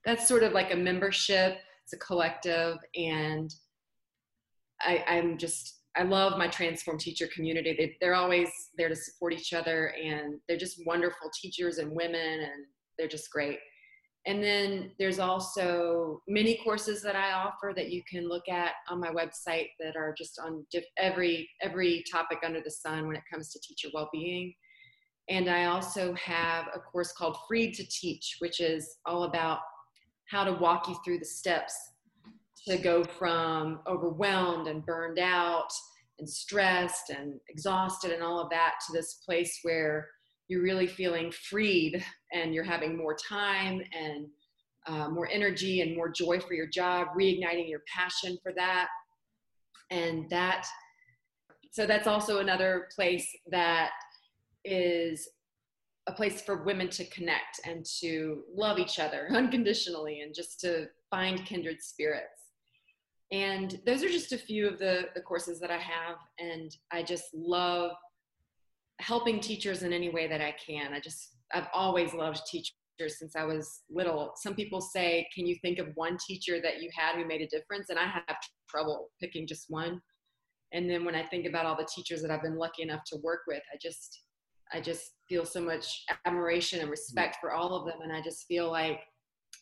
that's 0.05 0.29
sort 0.29 0.43
of 0.43 0.53
like 0.53 0.73
a 0.73 0.77
membership, 0.77 1.57
it's 1.83 1.95
a 1.95 1.97
collective, 1.97 2.77
and 2.95 3.53
I, 4.81 5.03
I'm 5.09 5.39
just 5.39 5.77
I 5.97 6.03
love 6.03 6.39
my 6.39 6.47
transformed 6.47 7.01
teacher 7.01 7.27
community. 7.35 7.75
They, 7.77 7.97
they're 8.01 8.15
always 8.15 8.51
there 8.77 8.89
to 8.89 8.95
support 8.95 9.33
each 9.33 9.53
other, 9.53 9.95
and 10.01 10.39
they're 10.47 10.59
just 10.59 10.87
wonderful 10.87 11.31
teachers 11.41 11.79
and 11.79 11.91
women, 11.91 12.41
and 12.41 12.67
they're 12.99 13.09
just 13.09 13.33
great. 13.33 13.59
And 14.29 14.45
then 14.45 14.91
there's 14.99 15.19
also 15.19 16.23
many 16.29 16.61
courses 16.63 17.03
that 17.03 17.17
I 17.17 17.33
offer 17.33 17.73
that 17.75 17.91
you 17.91 18.03
can 18.07 18.29
look 18.29 18.47
at 18.47 18.73
on 18.91 19.01
my 19.01 19.09
website 19.09 19.69
that 19.81 19.97
are 19.97 20.15
just 20.17 20.39
on 20.39 20.67
diff- 20.71 20.85
every 20.99 21.49
every 21.63 22.05
topic 22.13 22.41
under 22.45 22.61
the 22.61 22.71
sun 22.71 23.07
when 23.07 23.17
it 23.17 23.23
comes 23.33 23.51
to 23.51 23.61
teacher 23.61 23.89
well-being. 23.95 24.53
And 25.31 25.49
I 25.49 25.65
also 25.65 26.13
have 26.13 26.67
a 26.75 26.79
course 26.79 27.11
called 27.13 27.39
Freed 27.49 27.73
to 27.77 27.87
Teach, 27.89 28.37
which 28.41 28.61
is 28.61 28.97
all 29.07 29.25
about 29.25 29.61
how 30.31 30.45
to 30.45 30.53
walk 30.53 30.89
you 30.89 30.97
through 31.03 31.21
the 31.21 31.25
steps 31.25 31.75
to 32.67 32.77
go 32.77 33.05
from 33.05 33.81
overwhelmed 33.87 34.69
and 34.69 34.85
burned 34.85 35.19
out 35.19 35.71
and 36.19 36.29
stressed 36.29 37.09
and 37.09 37.41
exhausted 37.49 38.13
and 38.13 38.23
all 38.23 38.41
of 38.41 38.51
that 38.51 38.75
to 38.87 38.93
this 38.93 39.23
place 39.25 39.61
where 39.63 40.07
you're 40.49 40.63
really 40.63 40.87
feeling 40.87 41.31
freed 41.31 42.03
and 42.33 42.55
you're 42.55 42.65
having 42.65 42.97
more 42.97 43.17
time 43.17 43.83
and 43.93 44.27
uh, 44.87 45.09
more 45.11 45.29
energy 45.31 45.83
and 45.83 45.95
more 45.95 46.09
joy 46.09 46.41
for 46.41 46.55
your 46.55 46.67
job, 46.67 47.09
reigniting 47.17 47.69
your 47.69 47.83
passion 47.95 48.39
for 48.43 48.53
that. 48.55 48.89
And 49.91 50.29
that, 50.31 50.67
so 51.71 51.87
that's 51.87 52.07
also 52.07 52.39
another 52.39 52.89
place 52.95 53.29
that 53.51 53.91
is 54.65 55.29
a 56.07 56.13
place 56.13 56.41
for 56.41 56.65
women 56.65 56.89
to 56.89 57.05
connect 57.07 57.61
and 57.65 57.85
to 58.01 58.43
love 58.55 58.79
each 58.79 58.99
other 58.99 59.29
unconditionally 59.33 60.23
and 60.23 60.35
just 60.35 60.59
to 60.61 60.87
find 61.11 61.45
kindred 61.45 61.83
spirits. 61.83 62.27
And 63.31 63.79
those 63.85 64.03
are 64.03 64.09
just 64.09 64.33
a 64.33 64.39
few 64.39 64.67
of 64.67 64.79
the, 64.79 65.09
the 65.15 65.21
courses 65.21 65.61
that 65.61 65.71
I 65.71 65.77
have. 65.77 66.17
And 66.39 66.75
I 66.91 67.03
just 67.03 67.35
love 67.35 67.93
helping 69.01 69.41
teachers 69.41 69.83
in 69.83 69.93
any 69.93 70.11
way 70.11 70.27
that 70.27 70.41
I 70.41 70.55
can. 70.65 70.93
I 70.93 71.01
just, 71.01 71.37
I've 71.53 71.69
always 71.73 72.15
loved 72.15 72.41
teachers 72.47 72.73
since 73.09 73.37
I 73.37 73.45
was 73.45 73.83
little. 73.91 74.33
Some 74.37 74.55
people 74.55 74.81
say, 74.81 75.27
Can 75.35 75.47
you 75.47 75.57
think 75.63 75.79
of 75.79 75.89
one 75.95 76.17
teacher 76.27 76.61
that 76.61 76.83
you 76.83 76.91
had 76.97 77.17
who 77.17 77.27
made 77.27 77.43
a 77.43 77.47
difference? 77.47 77.91
And 77.91 77.99
I 77.99 78.07
have 78.07 78.37
trouble 78.69 79.11
picking 79.21 79.47
just 79.47 79.67
one. 79.69 80.01
And 80.73 80.91
then 80.91 81.05
when 81.05 81.15
I 81.15 81.25
think 81.25 81.47
about 81.47 81.65
all 81.65 81.77
the 81.77 81.89
teachers 81.95 82.21
that 82.23 82.31
I've 82.31 82.43
been 82.43 82.59
lucky 82.59 82.83
enough 82.83 83.03
to 83.07 83.19
work 83.23 83.41
with, 83.47 83.63
I 83.73 83.79
just, 83.81 84.23
I 84.73 84.81
just 84.81 85.13
feel 85.29 85.47
so 85.47 85.61
much 85.61 86.05
admiration 86.27 86.81
and 86.81 86.91
respect 86.91 87.39
for 87.41 87.53
all 87.53 87.75
of 87.75 87.87
them. 87.87 88.01
And 88.03 88.13
I 88.13 88.21
just 88.21 88.47
feel 88.47 88.71
like 88.71 89.01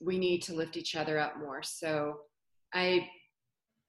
we 0.01 0.18
need 0.18 0.42
to 0.42 0.55
lift 0.55 0.77
each 0.77 0.96
other 0.96 1.18
up 1.18 1.38
more. 1.38 1.62
So 1.62 2.16
I, 2.75 3.09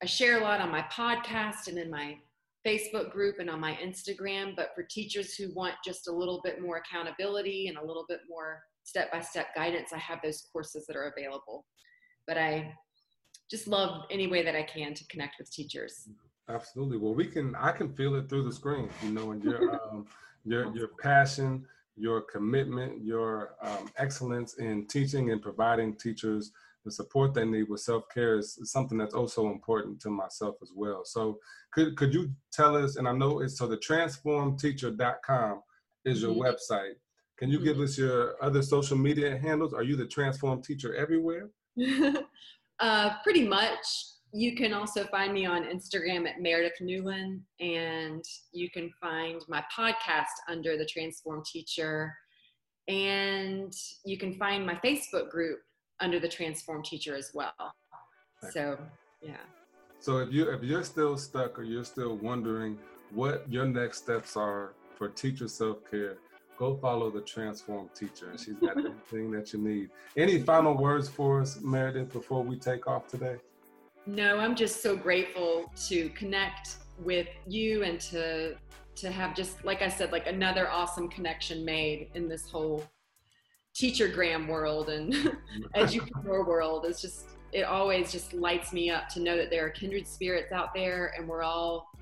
I 0.02 0.06
share 0.06 0.38
a 0.38 0.44
lot 0.44 0.60
on 0.60 0.70
my 0.70 0.82
podcast 0.82 1.66
and 1.66 1.76
in 1.76 1.90
my 1.90 2.18
Facebook 2.66 3.10
group 3.10 3.36
and 3.38 3.48
on 3.48 3.60
my 3.60 3.74
Instagram. 3.82 4.54
But 4.56 4.70
for 4.74 4.82
teachers 4.82 5.34
who 5.34 5.52
want 5.54 5.74
just 5.84 6.08
a 6.08 6.12
little 6.12 6.40
bit 6.42 6.60
more 6.60 6.78
accountability 6.78 7.68
and 7.68 7.78
a 7.78 7.84
little 7.84 8.04
bit 8.08 8.20
more 8.28 8.60
step 8.84 9.12
by 9.12 9.20
step 9.20 9.54
guidance, 9.54 9.92
I 9.92 9.98
have 9.98 10.18
those 10.22 10.46
courses 10.52 10.86
that 10.86 10.96
are 10.96 11.12
available. 11.16 11.64
But 12.26 12.38
I 12.38 12.74
just 13.50 13.66
love 13.66 14.04
any 14.10 14.26
way 14.26 14.42
that 14.42 14.54
I 14.54 14.62
can 14.62 14.94
to 14.94 15.04
connect 15.08 15.36
with 15.38 15.50
teachers. 15.50 16.08
Absolutely. 16.48 16.96
Well, 16.98 17.14
we 17.14 17.26
can, 17.26 17.54
I 17.54 17.72
can 17.72 17.92
feel 17.92 18.14
it 18.14 18.28
through 18.28 18.44
the 18.44 18.52
screen, 18.52 18.88
you 19.02 19.10
know, 19.10 19.32
and 19.32 19.42
you're, 19.42 19.72
um, 19.90 20.06
your 20.44 20.74
your 20.74 20.88
passion, 21.00 21.66
your 21.96 22.22
commitment, 22.22 23.04
your 23.04 23.54
um, 23.62 23.90
excellence 23.96 24.54
in 24.54 24.86
teaching 24.86 25.30
and 25.30 25.42
providing 25.42 25.94
teachers 25.96 26.52
the 26.84 26.90
support 26.90 27.34
they 27.34 27.44
need 27.44 27.68
with 27.68 27.80
self-care 27.80 28.38
is, 28.38 28.58
is, 28.58 28.72
something 28.72 28.98
that's 28.98 29.14
also 29.14 29.50
important 29.50 30.00
to 30.00 30.10
myself 30.10 30.56
as 30.62 30.72
well. 30.74 31.02
So 31.04 31.38
could 31.72 31.96
could 31.96 32.14
you 32.14 32.30
tell 32.52 32.76
us, 32.76 32.96
and 32.96 33.08
I 33.08 33.12
know 33.12 33.40
it's 33.40 33.58
so 33.58 33.66
the 33.66 33.76
transformedteacher.com 33.76 35.62
is 36.04 36.22
your 36.22 36.32
mm-hmm. 36.32 36.42
website. 36.42 36.94
Can 37.38 37.50
you 37.50 37.60
give 37.60 37.76
mm-hmm. 37.76 37.84
us 37.84 37.98
your 37.98 38.42
other 38.42 38.62
social 38.62 38.96
media 38.96 39.38
handles? 39.38 39.74
Are 39.74 39.82
you 39.82 39.96
the 39.96 40.06
transformed 40.06 40.64
teacher 40.64 40.94
everywhere? 40.94 41.50
uh, 42.80 43.10
pretty 43.22 43.46
much 43.46 43.86
you 44.32 44.54
can 44.54 44.72
also 44.74 45.04
find 45.04 45.32
me 45.32 45.46
on 45.46 45.64
Instagram 45.64 46.28
at 46.28 46.40
Meredith 46.40 46.80
Newlin, 46.82 47.40
and 47.60 48.22
you 48.52 48.70
can 48.70 48.90
find 49.00 49.40
my 49.48 49.64
podcast 49.76 50.24
under 50.48 50.76
the 50.76 50.84
Transformed 50.84 51.46
Teacher, 51.46 52.14
and 52.88 53.72
you 54.04 54.18
can 54.18 54.34
find 54.38 54.66
my 54.66 54.74
Facebook 54.84 55.30
group 55.30 55.60
under 56.00 56.18
the 56.20 56.28
Transformed 56.28 56.84
Teacher 56.84 57.14
as 57.14 57.30
well. 57.34 57.52
So, 58.52 58.78
yeah. 59.20 59.36
So 60.00 60.18
if 60.18 60.32
you 60.32 60.50
if 60.50 60.62
you're 60.62 60.84
still 60.84 61.18
stuck 61.18 61.58
or 61.58 61.64
you're 61.64 61.84
still 61.84 62.16
wondering 62.16 62.78
what 63.10 63.44
your 63.50 63.66
next 63.66 63.98
steps 63.98 64.36
are 64.36 64.74
for 64.96 65.08
teacher 65.08 65.48
self 65.48 65.78
care, 65.90 66.18
go 66.58 66.76
follow 66.76 67.08
the 67.10 67.20
transformed 67.20 67.94
teacher 67.94 68.30
and 68.30 68.38
she's 68.38 68.56
got 68.56 68.70
everything 68.78 69.30
that 69.30 69.52
you 69.52 69.60
need 69.60 69.88
any 70.16 70.40
final 70.40 70.76
words 70.76 71.08
for 71.08 71.40
us 71.40 71.60
meredith 71.60 72.12
before 72.12 72.42
we 72.42 72.56
take 72.56 72.86
off 72.88 73.06
today 73.06 73.36
no 74.06 74.38
i'm 74.38 74.56
just 74.56 74.82
so 74.82 74.96
grateful 74.96 75.70
to 75.76 76.08
connect 76.10 76.76
with 76.98 77.28
you 77.46 77.84
and 77.84 78.00
to 78.00 78.56
to 78.96 79.10
have 79.10 79.36
just 79.36 79.64
like 79.64 79.82
i 79.82 79.88
said 79.88 80.10
like 80.10 80.26
another 80.26 80.68
awesome 80.68 81.08
connection 81.08 81.64
made 81.64 82.08
in 82.14 82.28
this 82.28 82.50
whole 82.50 82.82
teacher 83.78 84.08
gram 84.08 84.48
world 84.48 84.88
and 84.88 85.14
educator 85.74 86.44
world 86.44 86.84
it's 86.84 87.00
just 87.00 87.26
it 87.52 87.62
always 87.62 88.10
just 88.10 88.34
lights 88.34 88.72
me 88.72 88.90
up 88.90 89.08
to 89.08 89.20
know 89.20 89.36
that 89.36 89.50
there 89.50 89.64
are 89.64 89.70
kindred 89.70 90.06
spirits 90.06 90.50
out 90.50 90.74
there 90.74 91.14
and 91.16 91.28
we're 91.28 91.42
all 91.42 91.92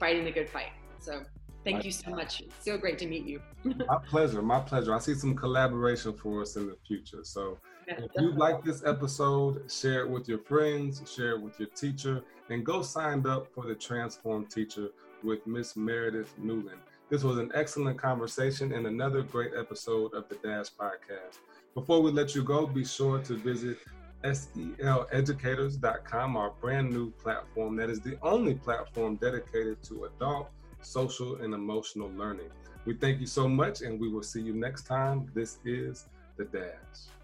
fighting 0.00 0.24
the 0.24 0.30
good 0.30 0.50
fight 0.50 0.72
so 0.98 1.22
Thank 1.64 1.84
you 1.84 1.90
so 1.90 2.10
much. 2.10 2.40
It's 2.40 2.64
so 2.64 2.78
great 2.78 2.98
to 2.98 3.06
meet 3.06 3.26
you. 3.26 3.40
my 3.64 3.98
pleasure. 4.08 4.40
My 4.40 4.60
pleasure. 4.60 4.94
I 4.94 4.98
see 4.98 5.14
some 5.14 5.36
collaboration 5.36 6.14
for 6.14 6.40
us 6.40 6.56
in 6.56 6.66
the 6.66 6.76
future. 6.86 7.22
So 7.22 7.58
yeah, 7.86 7.98
if 7.98 8.10
you 8.16 8.32
like 8.32 8.64
this 8.64 8.82
episode, 8.84 9.70
share 9.70 10.00
it 10.00 10.08
with 10.08 10.28
your 10.28 10.38
friends, 10.38 11.02
share 11.10 11.32
it 11.32 11.42
with 11.42 11.58
your 11.60 11.68
teacher, 11.68 12.22
and 12.48 12.64
go 12.64 12.82
sign 12.82 13.26
up 13.26 13.52
for 13.54 13.66
the 13.66 13.74
Transformed 13.74 14.50
Teacher 14.50 14.88
with 15.22 15.46
Miss 15.46 15.76
Meredith 15.76 16.32
Newlin. 16.40 16.78
This 17.10 17.24
was 17.24 17.38
an 17.38 17.50
excellent 17.54 17.98
conversation 17.98 18.72
and 18.72 18.86
another 18.86 19.22
great 19.22 19.52
episode 19.58 20.14
of 20.14 20.28
the 20.28 20.36
Dash 20.36 20.68
Podcast. 20.80 21.40
Before 21.74 22.00
we 22.00 22.12
let 22.12 22.34
you 22.34 22.42
go, 22.42 22.66
be 22.66 22.84
sure 22.84 23.18
to 23.18 23.34
visit 23.34 23.76
seleducators.com, 24.24 26.36
our 26.36 26.50
brand 26.60 26.90
new 26.90 27.10
platform 27.10 27.76
that 27.76 27.90
is 27.90 28.00
the 28.00 28.18
only 28.22 28.54
platform 28.54 29.16
dedicated 29.16 29.82
to 29.84 30.04
adult 30.04 30.50
social, 30.82 31.36
and 31.36 31.54
emotional 31.54 32.10
learning. 32.10 32.50
We 32.84 32.94
thank 32.94 33.20
you 33.20 33.26
so 33.26 33.48
much, 33.48 33.82
and 33.82 34.00
we 34.00 34.08
will 34.08 34.22
see 34.22 34.40
you 34.40 34.54
next 34.54 34.84
time. 34.84 35.30
This 35.34 35.58
is 35.64 36.06
The 36.36 36.44
Dash. 36.46 37.19